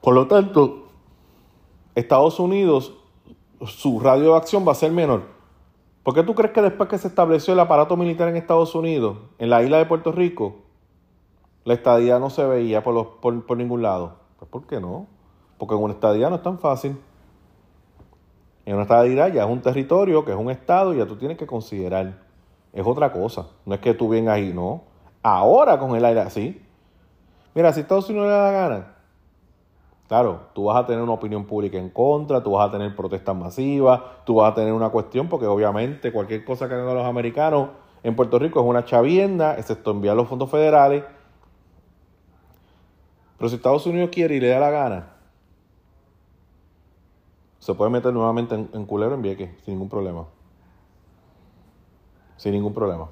Por 0.03 0.14
lo 0.14 0.27
tanto, 0.27 0.88
Estados 1.95 2.41
Unidos, 2.41 2.93
su 3.67 4.01
radio 4.01 4.33
de 4.33 4.37
acción 4.37 4.67
va 4.67 4.73
a 4.73 4.75
ser 4.75 4.91
menor. 4.91 5.23
¿Por 6.03 6.14
qué 6.14 6.25
tú 6.25 6.35
crees 6.35 6.53
que 6.53 6.62
después 6.62 6.88
que 6.88 6.99
se 6.99 7.07
estableció 7.07 7.53
el 7.55 7.61
aparato 7.61 7.97
militar 7.97 8.29
en 8.29 8.37
Estados 8.37 8.75
Unidos, 8.75 9.19
en 9.38 9.51
la 9.51 9.62
isla 9.62 9.79
de 9.79 9.87
Puerto 9.87 10.11
Rico, 10.11 10.57
la 11.64 11.75
estadía 11.75 12.19
no 12.19 12.31
se 12.31 12.45
veía 12.45 12.83
por, 12.83 13.21
por, 13.21 13.57
ningún 13.57 13.83
lado? 13.83 14.17
Pues 14.38 14.51
¿por 14.51 14.67
qué 14.67 14.81
no? 14.81 15.07
Porque 15.57 15.75
en 15.75 15.83
una 15.83 15.95
estadía 15.95 16.31
no 16.31 16.37
es 16.37 16.43
tan 16.43 16.59
fácil. 16.59 16.97
En 18.68 18.74
una 18.74 18.83
estadidad 18.83 19.33
ya 19.33 19.44
es 19.44 19.48
un 19.48 19.62
territorio, 19.62 20.26
que 20.26 20.31
es 20.31 20.37
un 20.37 20.50
estado, 20.50 20.92
y 20.92 20.98
ya 20.98 21.07
tú 21.07 21.16
tienes 21.16 21.38
que 21.38 21.46
considerar. 21.46 22.18
Es 22.74 22.87
otra 22.87 23.11
cosa. 23.11 23.46
No 23.64 23.74
es 23.74 23.81
que 23.81 23.94
tú 23.94 24.11
vengas 24.11 24.35
ahí, 24.35 24.52
no. 24.52 24.83
Ahora 25.22 25.78
con 25.78 25.96
el 25.96 26.04
aire 26.04 26.20
así. 26.20 26.62
Mira, 27.54 27.72
si 27.72 27.81
Estados 27.81 28.11
Unidos 28.11 28.26
le 28.26 28.33
da 28.35 28.42
la 28.42 28.52
gana, 28.52 28.94
claro, 30.07 30.40
tú 30.52 30.64
vas 30.64 30.76
a 30.76 30.85
tener 30.85 31.02
una 31.02 31.12
opinión 31.12 31.46
pública 31.46 31.78
en 31.78 31.88
contra, 31.88 32.42
tú 32.42 32.50
vas 32.50 32.68
a 32.68 32.70
tener 32.70 32.94
protestas 32.94 33.35
masivas, 33.35 34.02
tú 34.26 34.35
vas 34.35 34.52
a 34.52 34.54
tener 34.54 34.74
una 34.74 34.90
cuestión, 34.90 35.31
porque 35.31 35.46
obviamente 35.46 36.12
cualquier 36.12 36.44
cosa 36.44 36.68
que 36.68 36.74
hagan 36.74 36.94
los 36.94 37.07
americanos 37.07 37.70
en 38.02 38.14
Puerto 38.14 38.38
Rico 38.38 38.61
es 38.61 38.66
una 38.66 38.85
chavienda, 38.85 39.57
excepto 39.57 39.92
enviar 39.92 40.14
los 40.14 40.28
fondos 40.28 40.50
federales. 40.50 41.04
Pero 43.38 43.48
si 43.48 43.57
Estados 43.57 43.87
Unidos 43.87 44.11
quiere 44.12 44.35
y 44.35 44.40
le 44.40 44.48
da 44.48 44.61
la 44.61 44.70
gana, 44.70 45.17
se 47.68 47.74
puede 47.74 47.90
meter 47.90 48.14
nuevamente 48.14 48.54
en, 48.54 48.87
culero 48.87 49.14
en 49.14 49.20
Vieques 49.20 49.50
sin 49.62 49.74
ningún 49.74 49.90
problema. 49.90 50.24
Sin 52.38 52.52
ningún 52.52 52.72
problema. 52.72 53.11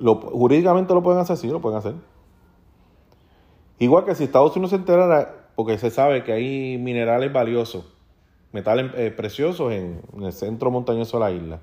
Lo, 0.00 0.16
jurídicamente 0.16 0.92
lo 0.92 1.00
pueden 1.00 1.20
hacer, 1.20 1.36
sí, 1.36 1.46
lo 1.46 1.60
pueden 1.60 1.78
hacer. 1.78 1.94
Igual 3.78 4.04
que 4.04 4.16
si 4.16 4.24
Estados 4.24 4.56
Unidos 4.56 4.70
se 4.70 4.76
enterara, 4.78 5.46
porque 5.54 5.78
se 5.78 5.90
sabe 5.90 6.24
que 6.24 6.32
hay 6.32 6.76
minerales 6.76 7.32
valiosos, 7.32 7.84
metales 8.50 8.90
eh, 8.96 9.12
preciosos 9.12 9.70
en, 9.70 10.02
en, 10.12 10.24
el 10.24 10.32
centro 10.32 10.72
montañoso 10.72 11.18
de 11.18 11.24
la 11.24 11.30
isla. 11.30 11.60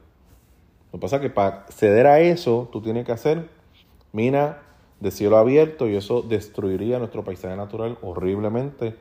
Lo 0.93 0.99
que 0.99 0.99
pasa 0.99 1.17
es 1.17 1.23
que 1.23 1.29
para 1.29 1.65
ceder 1.67 2.07
a 2.07 2.21
eso, 2.21 2.69
tú 2.71 2.81
tienes 2.81 3.05
que 3.05 3.11
hacer 3.11 3.49
mina 4.13 4.59
de 5.01 5.11
cielo 5.11 5.35
abierto 5.35 5.89
y 5.89 5.97
eso 5.97 6.21
destruiría 6.21 6.97
nuestro 6.97 7.25
paisaje 7.25 7.57
natural 7.57 7.97
horriblemente 8.01 8.95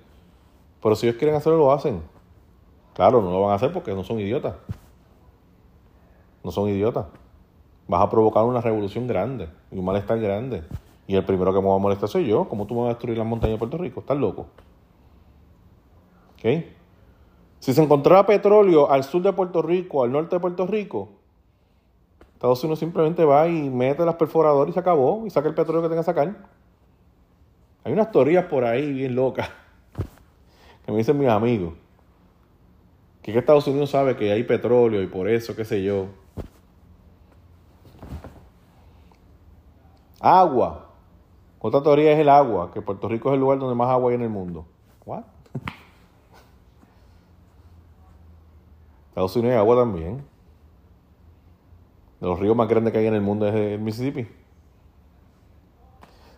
pero 0.86 0.94
si 0.94 1.08
ellos 1.08 1.18
quieren 1.18 1.34
hacerlo, 1.34 1.58
lo 1.58 1.72
hacen. 1.72 2.00
Claro, 2.94 3.20
no 3.20 3.32
lo 3.32 3.40
van 3.40 3.50
a 3.50 3.54
hacer 3.54 3.72
porque 3.72 3.92
no 3.92 4.04
son 4.04 4.20
idiotas. 4.20 4.54
No 6.44 6.52
son 6.52 6.68
idiotas. 6.68 7.06
Vas 7.88 8.02
a 8.02 8.08
provocar 8.08 8.44
una 8.44 8.60
revolución 8.60 9.08
grande 9.08 9.48
y 9.72 9.78
un 9.80 9.84
malestar 9.84 10.20
grande. 10.20 10.62
Y 11.08 11.16
el 11.16 11.24
primero 11.24 11.52
que 11.52 11.60
me 11.60 11.66
va 11.66 11.74
a 11.74 11.78
molestar 11.78 12.08
soy 12.08 12.28
yo. 12.28 12.48
¿Cómo 12.48 12.68
tú 12.68 12.74
me 12.74 12.82
vas 12.82 12.90
a 12.90 12.90
destruir 12.90 13.18
las 13.18 13.26
montañas 13.26 13.54
de 13.54 13.58
Puerto 13.58 13.78
Rico? 13.78 13.98
Estás 13.98 14.16
loco. 14.16 14.46
¿Ok? 16.34 16.64
Si 17.58 17.74
se 17.74 17.82
encontrara 17.82 18.24
petróleo 18.24 18.88
al 18.88 19.02
sur 19.02 19.22
de 19.22 19.32
Puerto 19.32 19.62
Rico, 19.62 20.04
al 20.04 20.12
norte 20.12 20.36
de 20.36 20.40
Puerto 20.40 20.68
Rico, 20.68 21.08
Estados 22.32 22.62
Unidos 22.62 22.78
simplemente 22.78 23.24
va 23.24 23.48
y 23.48 23.70
mete 23.70 24.04
las 24.04 24.14
perforadoras 24.14 24.70
y 24.70 24.72
se 24.72 24.78
acabó 24.78 25.26
y 25.26 25.30
saca 25.30 25.48
el 25.48 25.54
petróleo 25.56 25.82
que 25.82 25.88
tenga 25.88 26.02
que 26.02 26.06
sacar. 26.06 26.36
Hay 27.82 27.92
unas 27.92 28.12
teorías 28.12 28.44
por 28.44 28.64
ahí 28.64 28.92
bien 28.92 29.16
locas 29.16 29.50
que 30.86 30.92
me 30.92 30.98
dicen 30.98 31.18
mis 31.18 31.28
amigos, 31.28 31.74
que, 33.20 33.36
Estados 33.36 33.66
Unidos 33.66 33.90
sabe 33.90 34.16
que 34.16 34.30
hay 34.30 34.44
petróleo 34.44 35.02
y 35.02 35.08
por 35.08 35.28
eso, 35.28 35.56
qué 35.56 35.64
sé 35.64 35.82
yo. 35.82 36.06
Agua. 40.20 40.92
Otra 41.58 41.82
teoría 41.82 42.12
es 42.12 42.20
el 42.20 42.28
agua, 42.28 42.70
que 42.72 42.80
Puerto 42.80 43.08
Rico 43.08 43.30
es 43.30 43.34
el 43.34 43.40
lugar 43.40 43.58
donde 43.58 43.74
más 43.74 43.88
agua 43.88 44.10
hay 44.10 44.14
en 44.14 44.22
el 44.22 44.28
mundo. 44.28 44.64
¿What? 45.04 45.24
Estados 49.08 49.34
Unidos 49.34 49.54
hay 49.54 49.58
agua 49.58 49.74
también. 49.74 50.22
De 52.20 52.28
los 52.28 52.38
ríos 52.38 52.54
más 52.56 52.68
grandes 52.68 52.92
que 52.92 53.00
hay 53.00 53.06
en 53.06 53.14
el 53.14 53.22
mundo 53.22 53.48
es 53.48 53.54
el 53.54 53.80
Mississippi. 53.80 54.22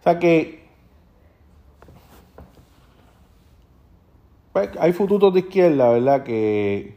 O 0.01 0.03
sea 0.03 0.19
que 0.19 0.58
pues, 4.67 4.79
hay 4.81 4.93
fututos 4.93 5.33
de 5.33 5.41
izquierda, 5.41 5.91
¿verdad? 5.91 6.23
Que... 6.25 6.97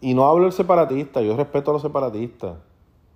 Y 0.00 0.14
no 0.14 0.28
hablo 0.28 0.44
del 0.44 0.52
separatista, 0.52 1.20
yo 1.22 1.36
respeto 1.36 1.70
a 1.70 1.74
los 1.74 1.82
separatistas. 1.82 2.56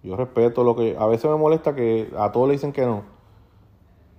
Yo 0.02 0.16
respeto 0.16 0.64
lo 0.64 0.74
que... 0.74 0.96
A 0.98 1.06
veces 1.06 1.30
me 1.30 1.36
molesta 1.36 1.74
que 1.74 2.12
a 2.18 2.32
todos 2.32 2.48
le 2.48 2.54
dicen 2.54 2.72
que 2.72 2.84
no. 2.84 3.04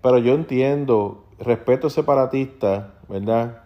Pero 0.01 0.17
yo 0.17 0.33
entiendo, 0.33 1.23
respeto 1.39 1.87
al 1.87 1.91
separatista, 1.91 2.93
¿verdad? 3.09 3.63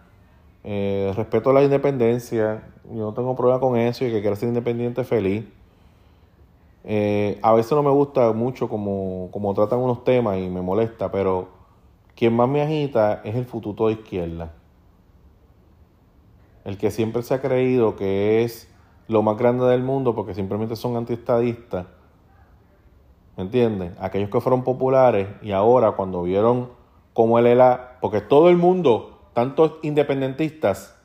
Eh, 0.64 1.12
respeto 1.16 1.52
la 1.52 1.62
independencia. 1.62 2.68
Yo 2.84 3.04
no 3.04 3.14
tengo 3.14 3.36
problema 3.36 3.60
con 3.60 3.76
eso 3.76 4.04
y 4.04 4.10
que 4.10 4.20
quiera 4.20 4.36
ser 4.36 4.48
independiente 4.48 5.04
feliz. 5.04 5.44
Eh, 6.84 7.38
a 7.42 7.52
veces 7.52 7.72
no 7.72 7.82
me 7.82 7.90
gusta 7.90 8.32
mucho 8.32 8.68
como, 8.68 9.28
como 9.30 9.52
tratan 9.54 9.78
unos 9.78 10.04
temas 10.04 10.38
y 10.38 10.48
me 10.48 10.62
molesta, 10.62 11.10
pero 11.10 11.57
quien 12.18 12.34
más 12.34 12.48
me 12.48 12.60
agita 12.60 13.20
es 13.22 13.36
el 13.36 13.44
futuro 13.44 13.86
de 13.86 13.92
izquierda. 13.92 14.50
El 16.64 16.76
que 16.76 16.90
siempre 16.90 17.22
se 17.22 17.32
ha 17.32 17.40
creído 17.40 17.94
que 17.94 18.42
es 18.42 18.68
lo 19.06 19.22
más 19.22 19.38
grande 19.38 19.64
del 19.66 19.84
mundo 19.84 20.16
porque 20.16 20.34
simplemente 20.34 20.74
son 20.74 20.96
antiestadistas. 20.96 21.86
¿Me 23.36 23.44
entienden? 23.44 23.94
Aquellos 24.00 24.30
que 24.30 24.40
fueron 24.40 24.64
populares 24.64 25.28
y 25.42 25.52
ahora 25.52 25.92
cuando 25.92 26.24
vieron 26.24 26.70
cómo 27.12 27.38
él 27.38 27.46
era, 27.46 27.98
porque 28.00 28.20
todo 28.20 28.48
el 28.48 28.56
mundo, 28.56 29.20
tantos 29.32 29.74
independentistas 29.82 30.98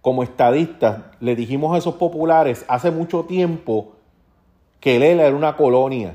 como 0.00 0.22
estadistas, 0.22 1.02
le 1.20 1.36
dijimos 1.36 1.74
a 1.74 1.78
esos 1.78 1.96
populares 1.96 2.64
hace 2.68 2.90
mucho 2.90 3.24
tiempo 3.24 3.92
que 4.80 4.98
Lela 4.98 5.26
era 5.26 5.36
una 5.36 5.58
colonia. 5.58 6.14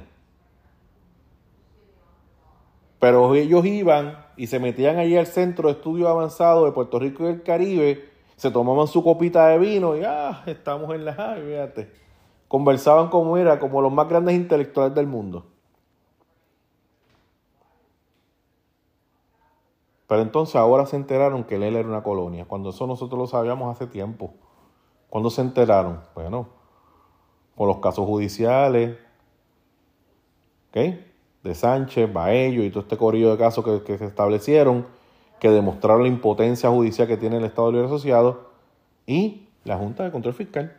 Pero 3.03 3.35
ellos 3.35 3.65
iban 3.65 4.17
y 4.37 4.47
se 4.47 4.61
metían 4.61 4.95
allí 4.95 5.17
al 5.17 5.27
centro 5.27 5.67
de 5.67 5.73
estudios 5.73 6.07
avanzados 6.07 6.63
de 6.63 6.71
Puerto 6.71 6.99
Rico 6.99 7.25
y 7.25 7.33
el 7.33 7.43
Caribe, 7.43 8.09
se 8.37 8.49
tomaban 8.49 8.87
su 8.87 9.03
copita 9.03 9.45
de 9.47 9.59
vino 9.59 9.97
y 9.97 10.03
ah, 10.05 10.41
estamos 10.45 10.95
en 10.95 11.03
la 11.03 11.13
fíjate. 11.13 11.91
Conversaban 12.47 13.09
como 13.09 13.37
era, 13.37 13.59
como 13.59 13.81
los 13.81 13.91
más 13.91 14.07
grandes 14.07 14.35
intelectuales 14.35 14.95
del 14.95 15.07
mundo. 15.07 15.45
Pero 20.07 20.21
entonces 20.21 20.55
ahora 20.55 20.85
se 20.85 20.95
enteraron 20.95 21.43
que 21.43 21.57
Lela 21.57 21.79
era 21.79 21.89
una 21.89 22.03
colonia, 22.03 22.45
cuando 22.45 22.69
eso 22.69 22.87
nosotros 22.87 23.19
lo 23.19 23.27
sabíamos 23.27 23.69
hace 23.75 23.85
tiempo. 23.85 24.33
¿Cuándo 25.09 25.29
se 25.29 25.41
enteraron? 25.41 25.99
Bueno, 26.15 26.47
con 27.57 27.67
los 27.67 27.79
casos 27.79 28.05
judiciales, 28.05 28.97
¿ok? 30.69 31.12
De 31.43 31.53
Sánchez, 31.53 32.11
Baello 32.11 32.63
y 32.63 32.69
todo 32.69 32.81
este 32.81 32.97
corrido 32.97 33.31
de 33.31 33.37
casos 33.37 33.65
que, 33.85 33.97
se 33.97 34.05
establecieron, 34.05 34.85
que 35.39 35.49
demostraron 35.49 36.03
la 36.03 36.07
impotencia 36.07 36.69
judicial 36.69 37.07
que 37.07 37.17
tiene 37.17 37.37
el 37.37 37.43
Estado 37.43 37.71
Libre 37.71 37.87
Asociado 37.87 38.49
y 39.05 39.47
la 39.65 39.77
Junta 39.77 40.03
de 40.03 40.11
Control 40.11 40.33
Fiscal. 40.33 40.77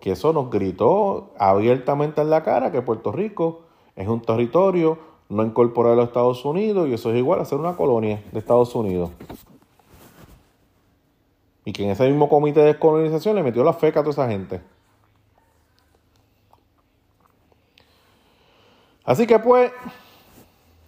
Que 0.00 0.12
eso 0.12 0.32
nos 0.32 0.50
gritó 0.50 1.32
abiertamente 1.38 2.22
en 2.22 2.30
la 2.30 2.42
cara 2.42 2.72
que 2.72 2.80
Puerto 2.80 3.12
Rico 3.12 3.62
es 3.96 4.08
un 4.08 4.22
territorio 4.22 4.98
no 5.28 5.44
incorporar 5.44 5.92
a 5.92 5.96
los 5.96 6.06
Estados 6.06 6.44
Unidos 6.44 6.88
y 6.88 6.94
eso 6.94 7.10
es 7.10 7.18
igual 7.18 7.40
a 7.40 7.44
ser 7.44 7.58
una 7.58 7.76
colonia 7.76 8.22
de 8.32 8.38
Estados 8.38 8.74
Unidos. 8.74 9.10
Y 11.64 11.72
que 11.72 11.84
en 11.84 11.90
ese 11.90 12.08
mismo 12.08 12.28
comité 12.28 12.60
de 12.60 12.66
descolonización 12.66 13.36
le 13.36 13.42
metió 13.42 13.62
la 13.62 13.74
feca 13.74 14.00
a 14.00 14.02
toda 14.02 14.12
esa 14.12 14.28
gente. 14.28 14.62
Así 19.08 19.26
que 19.26 19.38
pues, 19.38 19.72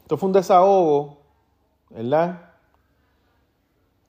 esto 0.03 0.19
fue 0.19 0.27
un 0.27 0.35
desahogo, 0.35 1.17
¿verdad? 1.89 2.51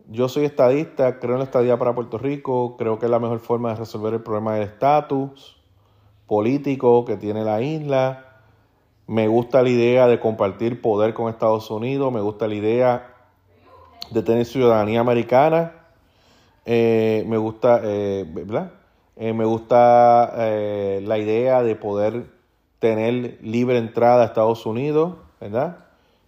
Yo 0.09 0.27
soy 0.27 0.43
estadista, 0.43 1.17
creo 1.17 1.35
en 1.35 1.39
la 1.39 1.45
estadía 1.45 1.79
para 1.79 1.95
Puerto 1.95 2.17
Rico, 2.17 2.75
creo 2.75 2.99
que 2.99 3.05
es 3.05 3.09
la 3.09 3.19
mejor 3.19 3.39
forma 3.39 3.69
de 3.69 3.75
resolver 3.77 4.13
el 4.13 4.21
problema 4.21 4.55
del 4.55 4.63
estatus 4.63 5.57
político 6.27 7.05
que 7.05 7.15
tiene 7.15 7.45
la 7.45 7.61
isla 7.61 8.31
me 9.07 9.29
gusta 9.29 9.63
la 9.63 9.69
idea 9.69 10.07
de 10.07 10.19
compartir 10.19 10.81
poder 10.81 11.13
con 11.13 11.29
Estados 11.29 11.71
Unidos, 11.71 12.11
me 12.11 12.19
gusta 12.19 12.49
la 12.49 12.55
idea 12.55 13.13
de 14.09 14.23
tener 14.23 14.45
ciudadanía 14.45 14.99
americana, 14.99 15.73
eh, 16.65 17.23
me 17.27 17.37
gusta, 17.37 17.79
eh, 17.83 18.25
¿verdad? 18.27 18.71
Eh, 19.15 19.31
me 19.31 19.45
gusta 19.45 20.33
la 20.35 21.17
idea 21.17 21.63
de 21.63 21.75
poder 21.77 22.40
tener 22.81 23.37
libre 23.43 23.77
entrada 23.77 24.23
a 24.23 24.25
Estados 24.25 24.65
Unidos, 24.65 25.13
¿verdad? 25.39 25.85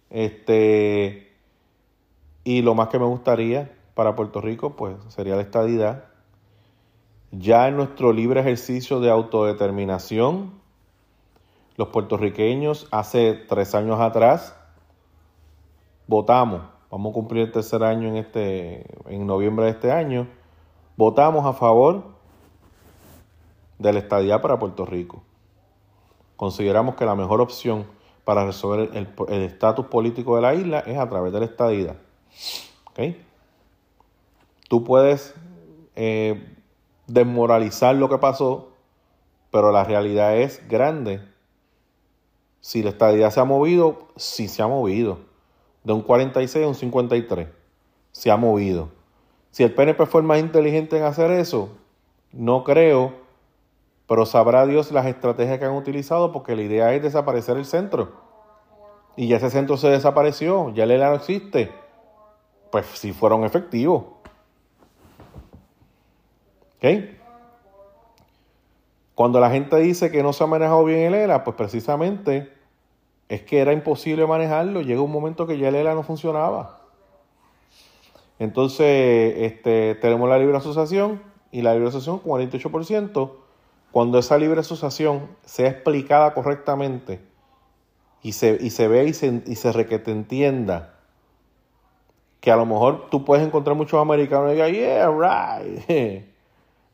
Este, 0.08 1.32
y 2.44 2.62
lo 2.62 2.76
más 2.76 2.88
que 2.88 2.98
me 3.00 3.06
gustaría 3.06 3.72
para 3.94 4.14
Puerto 4.14 4.40
Rico, 4.40 4.76
pues 4.76 4.94
sería 5.08 5.34
la 5.34 5.42
estadidad. 5.42 6.04
Ya 7.32 7.66
en 7.66 7.76
nuestro 7.76 8.12
libre 8.12 8.40
ejercicio 8.40 9.00
de 9.00 9.10
autodeterminación, 9.10 10.52
los 11.76 11.88
puertorriqueños 11.88 12.86
hace 12.92 13.34
tres 13.34 13.74
años 13.74 13.98
atrás 13.98 14.56
votamos, 16.06 16.62
vamos 16.88 17.10
a 17.10 17.14
cumplir 17.14 17.46
el 17.46 17.52
tercer 17.52 17.82
año 17.82 18.10
en, 18.10 18.16
este, 18.16 18.86
en 19.12 19.26
noviembre 19.26 19.64
de 19.64 19.72
este 19.72 19.90
año, 19.90 20.28
votamos 20.96 21.44
a 21.46 21.52
favor 21.52 22.04
de 23.80 23.92
la 23.92 23.98
estadía 23.98 24.40
para 24.40 24.60
Puerto 24.60 24.86
Rico. 24.86 25.24
Consideramos 26.36 26.94
que 26.96 27.04
la 27.04 27.14
mejor 27.14 27.40
opción 27.40 27.86
para 28.24 28.44
resolver 28.44 28.90
el 28.94 29.42
estatus 29.42 29.86
político 29.86 30.36
de 30.36 30.42
la 30.42 30.54
isla 30.54 30.80
es 30.80 30.98
a 30.98 31.08
través 31.08 31.32
de 31.32 31.40
la 31.40 31.46
estadía. 31.46 31.96
Tú 34.68 34.84
puedes 34.84 35.34
eh, 35.94 36.56
desmoralizar 37.06 37.94
lo 37.94 38.08
que 38.08 38.18
pasó, 38.18 38.70
pero 39.50 39.70
la 39.72 39.84
realidad 39.84 40.36
es 40.36 40.66
grande 40.68 41.20
si 42.64 42.82
la 42.82 42.88
estadía 42.88 43.30
se 43.30 43.40
ha 43.40 43.44
movido, 43.44 44.08
sí 44.16 44.48
se 44.48 44.62
ha 44.62 44.66
movido. 44.66 45.18
De 45.82 45.92
un 45.92 46.00
46 46.00 46.64
a 46.64 46.68
un 46.68 46.74
53. 46.74 47.48
Se 48.10 48.30
ha 48.30 48.38
movido. 48.38 48.88
Si 49.50 49.62
el 49.62 49.74
PNP 49.74 50.06
fue 50.06 50.22
el 50.22 50.26
más 50.26 50.40
inteligente 50.40 50.96
en 50.96 51.04
hacer 51.04 51.30
eso, 51.30 51.68
no 52.32 52.64
creo, 52.64 53.12
pero 54.06 54.26
sabrá 54.26 54.66
Dios 54.66 54.92
las 54.92 55.06
estrategias 55.06 55.58
que 55.58 55.64
han 55.64 55.74
utilizado 55.74 56.32
porque 56.32 56.56
la 56.56 56.62
idea 56.62 56.92
es 56.92 57.02
desaparecer 57.02 57.56
el 57.56 57.64
centro. 57.64 58.12
Y 59.16 59.28
ya 59.28 59.36
ese 59.36 59.50
centro 59.50 59.76
se 59.76 59.88
desapareció, 59.88 60.70
ya 60.74 60.84
el 60.84 60.90
ELA 60.90 61.10
no 61.10 61.16
existe. 61.16 61.72
Pues 62.70 62.86
si 62.86 63.12
fueron 63.12 63.44
efectivos. 63.44 64.04
¿Ok? 66.76 66.84
Cuando 69.14 69.38
la 69.38 69.50
gente 69.50 69.76
dice 69.76 70.10
que 70.10 70.22
no 70.22 70.32
se 70.32 70.42
ha 70.42 70.46
manejado 70.48 70.84
bien 70.84 71.00
el 71.00 71.14
ELA, 71.14 71.44
pues 71.44 71.56
precisamente 71.56 72.52
es 73.28 73.42
que 73.42 73.60
era 73.60 73.72
imposible 73.72 74.26
manejarlo. 74.26 74.82
Llega 74.82 75.00
un 75.00 75.12
momento 75.12 75.46
que 75.46 75.56
ya 75.56 75.68
el 75.68 75.76
ELA 75.76 75.94
no 75.94 76.02
funcionaba. 76.02 76.80
Entonces, 78.40 79.34
este, 79.38 79.94
tenemos 79.94 80.28
la 80.28 80.38
libre 80.38 80.56
asociación 80.56 81.22
y 81.52 81.62
la 81.62 81.72
libre 81.72 81.88
asociación 81.88 82.20
48%. 82.20 83.43
Cuando 83.94 84.18
esa 84.18 84.36
libre 84.38 84.58
asociación 84.58 85.28
sea 85.44 85.68
explicada 85.68 86.34
correctamente 86.34 87.20
y 88.22 88.32
se, 88.32 88.58
y 88.60 88.70
se 88.70 88.88
ve 88.88 89.04
y 89.04 89.14
se, 89.14 89.44
y 89.46 89.54
se 89.54 89.70
requete 89.70 90.10
entienda 90.10 90.96
que 92.40 92.50
a 92.50 92.56
lo 92.56 92.66
mejor 92.66 93.08
tú 93.08 93.24
puedes 93.24 93.46
encontrar 93.46 93.76
muchos 93.76 94.02
americanos 94.02 94.50
y 94.50 94.54
digan, 94.54 94.72
yeah, 94.72 95.08
right, 95.08 95.88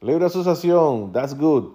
libre 0.03 0.27
asociación, 0.27 1.11
that's 1.11 1.35
good. 1.39 1.73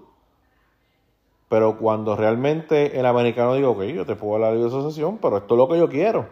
Pero 1.49 1.79
cuando 1.79 2.15
realmente 2.15 2.99
el 2.99 3.07
americano 3.07 3.55
diga, 3.55 3.69
ok, 3.69 3.81
yo 3.85 4.05
te 4.05 4.15
puedo 4.15 4.35
hablar 4.35 4.55
de 4.55 4.67
asociación, 4.67 5.17
pero 5.17 5.37
esto 5.37 5.55
es 5.55 5.57
lo 5.57 5.67
que 5.67 5.79
yo 5.79 5.89
quiero. 5.89 6.29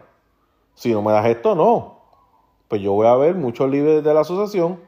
Si 0.74 0.92
no 0.92 1.02
me 1.02 1.10
das 1.10 1.26
esto, 1.26 1.56
no. 1.56 1.98
Pues 2.68 2.80
yo 2.80 2.92
voy 2.92 3.08
a 3.08 3.16
ver 3.16 3.34
muchos 3.34 3.68
líderes 3.68 4.04
de 4.04 4.14
la 4.14 4.20
asociación 4.20 4.78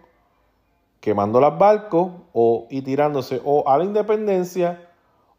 quemando 1.00 1.40
las 1.40 1.58
barcos 1.58 2.12
o, 2.32 2.66
y 2.70 2.82
tirándose 2.82 3.40
o 3.44 3.68
a 3.68 3.78
la 3.78 3.84
independencia 3.84 4.90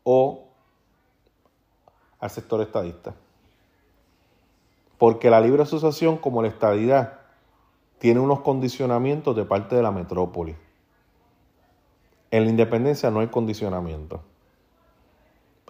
o 0.03 0.47
al 2.19 2.29
sector 2.29 2.61
estadista. 2.61 3.13
Porque 4.97 5.29
la 5.29 5.41
libre 5.41 5.63
asociación, 5.63 6.17
como 6.17 6.41
la 6.41 6.47
estadidad, 6.47 7.19
tiene 7.99 8.19
unos 8.19 8.41
condicionamientos 8.41 9.35
de 9.35 9.45
parte 9.45 9.75
de 9.75 9.83
la 9.83 9.91
metrópoli. 9.91 10.55
En 12.31 12.43
la 12.43 12.49
independencia 12.49 13.11
no 13.11 13.19
hay 13.19 13.27
condicionamiento. 13.27 14.21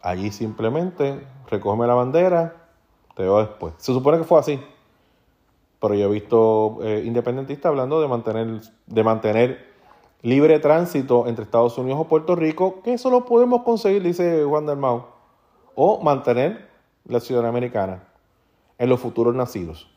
Allí 0.01 0.31
simplemente 0.31 1.25
recógeme 1.49 1.87
la 1.87 1.93
bandera, 1.93 2.67
te 3.15 3.23
veo 3.23 3.39
después. 3.39 3.73
Se 3.77 3.93
supone 3.93 4.19
que 4.19 4.23
fue 4.23 4.39
así. 4.39 4.59
Pero 5.79 5.93
yo 5.93 6.07
he 6.07 6.11
visto 6.11 6.79
eh, 6.81 7.03
independentistas 7.05 7.69
hablando 7.69 8.01
de 8.01 8.07
mantener, 8.07 8.61
de 8.85 9.03
mantener 9.03 9.73
libre 10.21 10.59
tránsito 10.59 11.27
entre 11.27 11.43
Estados 11.43 11.77
Unidos 11.77 11.99
o 12.01 12.07
Puerto 12.07 12.35
Rico, 12.35 12.81
que 12.83 12.93
eso 12.93 13.09
lo 13.09 13.25
podemos 13.25 13.63
conseguir, 13.63 14.03
dice 14.03 14.43
Juan 14.43 14.65
o 15.75 16.01
mantener 16.01 16.67
la 17.05 17.19
ciudadanía 17.19 17.49
americana 17.49 18.03
en 18.77 18.89
los 18.89 18.99
futuros 18.99 19.35
nacidos. 19.35 19.89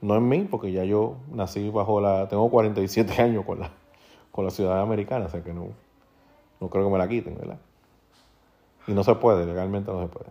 No 0.00 0.16
en 0.16 0.28
mí, 0.28 0.48
porque 0.50 0.72
ya 0.72 0.84
yo 0.84 1.16
nací 1.30 1.68
bajo 1.68 2.00
la... 2.00 2.28
Tengo 2.28 2.48
47 2.50 3.12
años 3.22 3.44
con 3.44 3.60
la, 3.60 3.70
con 4.30 4.44
la 4.44 4.50
ciudadanía 4.50 4.84
americana, 4.84 5.26
o 5.26 5.28
sea 5.28 5.42
que 5.42 5.52
no, 5.52 5.68
no 6.60 6.68
creo 6.68 6.84
que 6.84 6.90
me 6.90 6.98
la 6.98 7.08
quiten, 7.08 7.36
¿verdad? 7.38 7.58
Y 8.86 8.92
no 8.92 9.04
se 9.04 9.14
puede, 9.14 9.44
legalmente 9.44 9.92
no 9.92 10.00
se 10.00 10.08
puede. 10.08 10.30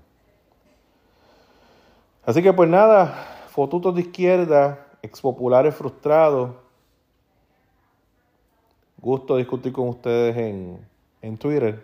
Así 2.26 2.42
que 2.42 2.52
pues 2.54 2.70
nada, 2.70 3.14
fotutos 3.50 3.96
de 3.96 4.02
izquierda, 4.02 4.88
expopulares 5.02 5.76
frustrados. 5.76 6.52
Gusto 9.02 9.38
discutir 9.38 9.72
con 9.72 9.88
ustedes 9.90 10.36
en, 10.38 10.80
en 11.22 11.38
Twitter 11.38 11.84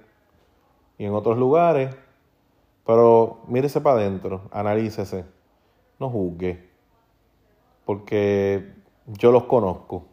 y 0.97 1.06
en 1.06 1.13
otros 1.13 1.38
lugares. 1.38 1.95
Pero 2.86 3.39
mírese 3.47 3.82
para 3.82 3.97
adentro, 3.97 4.43
analícese, 4.51 5.25
no 5.99 6.10
juzgue, 6.10 6.69
porque 7.84 8.73
yo 9.08 9.32
los 9.32 9.45
conozco 9.45 10.04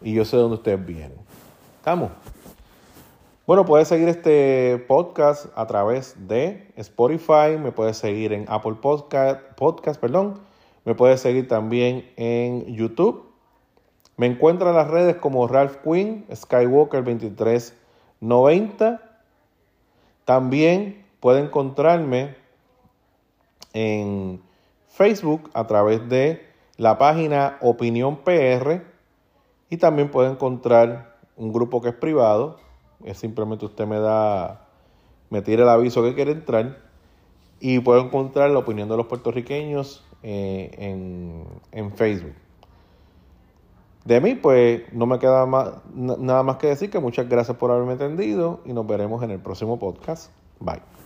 y 0.00 0.14
yo 0.14 0.24
sé 0.24 0.36
de 0.36 0.42
dónde 0.42 0.56
ustedes 0.56 0.84
vienen. 0.86 1.18
¿Estamos? 1.78 2.10
Bueno, 3.46 3.64
puedes 3.64 3.88
seguir 3.88 4.08
este 4.08 4.84
podcast 4.88 5.46
a 5.54 5.66
través 5.66 6.16
de 6.26 6.72
Spotify, 6.76 7.56
me 7.60 7.70
puedes 7.70 7.96
seguir 7.96 8.32
en 8.32 8.44
Apple 8.48 8.74
Podcast, 8.80 9.40
podcast 9.56 10.00
perdón, 10.00 10.40
me 10.84 10.94
puedes 10.94 11.20
seguir 11.20 11.46
también 11.46 12.10
en 12.16 12.74
YouTube. 12.74 13.26
Me 14.16 14.26
encuentro 14.26 14.70
en 14.70 14.76
las 14.76 14.88
redes 14.88 15.16
como 15.16 15.46
Ralph 15.46 15.76
Quinn, 15.84 16.24
Skywalker 16.34 17.04
2390. 17.04 19.02
También 20.24 21.04
puede 21.20 21.40
encontrarme 21.40 22.36
en 23.72 24.40
Facebook 24.88 25.50
a 25.52 25.66
través 25.66 26.08
de 26.08 26.46
la 26.76 26.98
página 26.98 27.58
Opinión 27.60 28.18
PR 28.24 28.82
y 29.68 29.76
también 29.76 30.10
puede 30.10 30.30
encontrar 30.30 31.16
un 31.36 31.52
grupo 31.52 31.82
que 31.82 31.90
es 31.90 31.94
privado 31.94 32.58
es 33.04 33.18
simplemente 33.18 33.64
usted 33.64 33.86
me 33.86 33.98
da, 33.98 34.66
me 35.30 35.42
tira 35.42 35.64
el 35.64 35.68
aviso 35.68 36.02
que 36.02 36.14
quiere 36.14 36.32
entrar 36.32 36.78
y 37.60 37.78
puedo 37.80 38.00
encontrar 38.00 38.50
la 38.50 38.58
opinión 38.58 38.88
de 38.88 38.96
los 38.96 39.06
puertorriqueños 39.06 40.04
eh, 40.22 40.70
en, 40.78 41.44
en, 41.72 41.92
Facebook. 41.92 42.34
De 44.06 44.20
mí, 44.20 44.36
pues 44.36 44.82
no 44.92 45.06
me 45.06 45.18
queda 45.18 45.46
más, 45.46 45.70
nada 45.92 46.44
más 46.44 46.58
que 46.58 46.68
decir 46.68 46.90
que 46.90 47.00
muchas 47.00 47.28
gracias 47.28 47.56
por 47.56 47.72
haberme 47.72 47.94
atendido 47.94 48.60
y 48.64 48.72
nos 48.72 48.86
veremos 48.86 49.20
en 49.24 49.32
el 49.32 49.40
próximo 49.40 49.80
podcast. 49.80 50.30
Bye. 50.60 51.05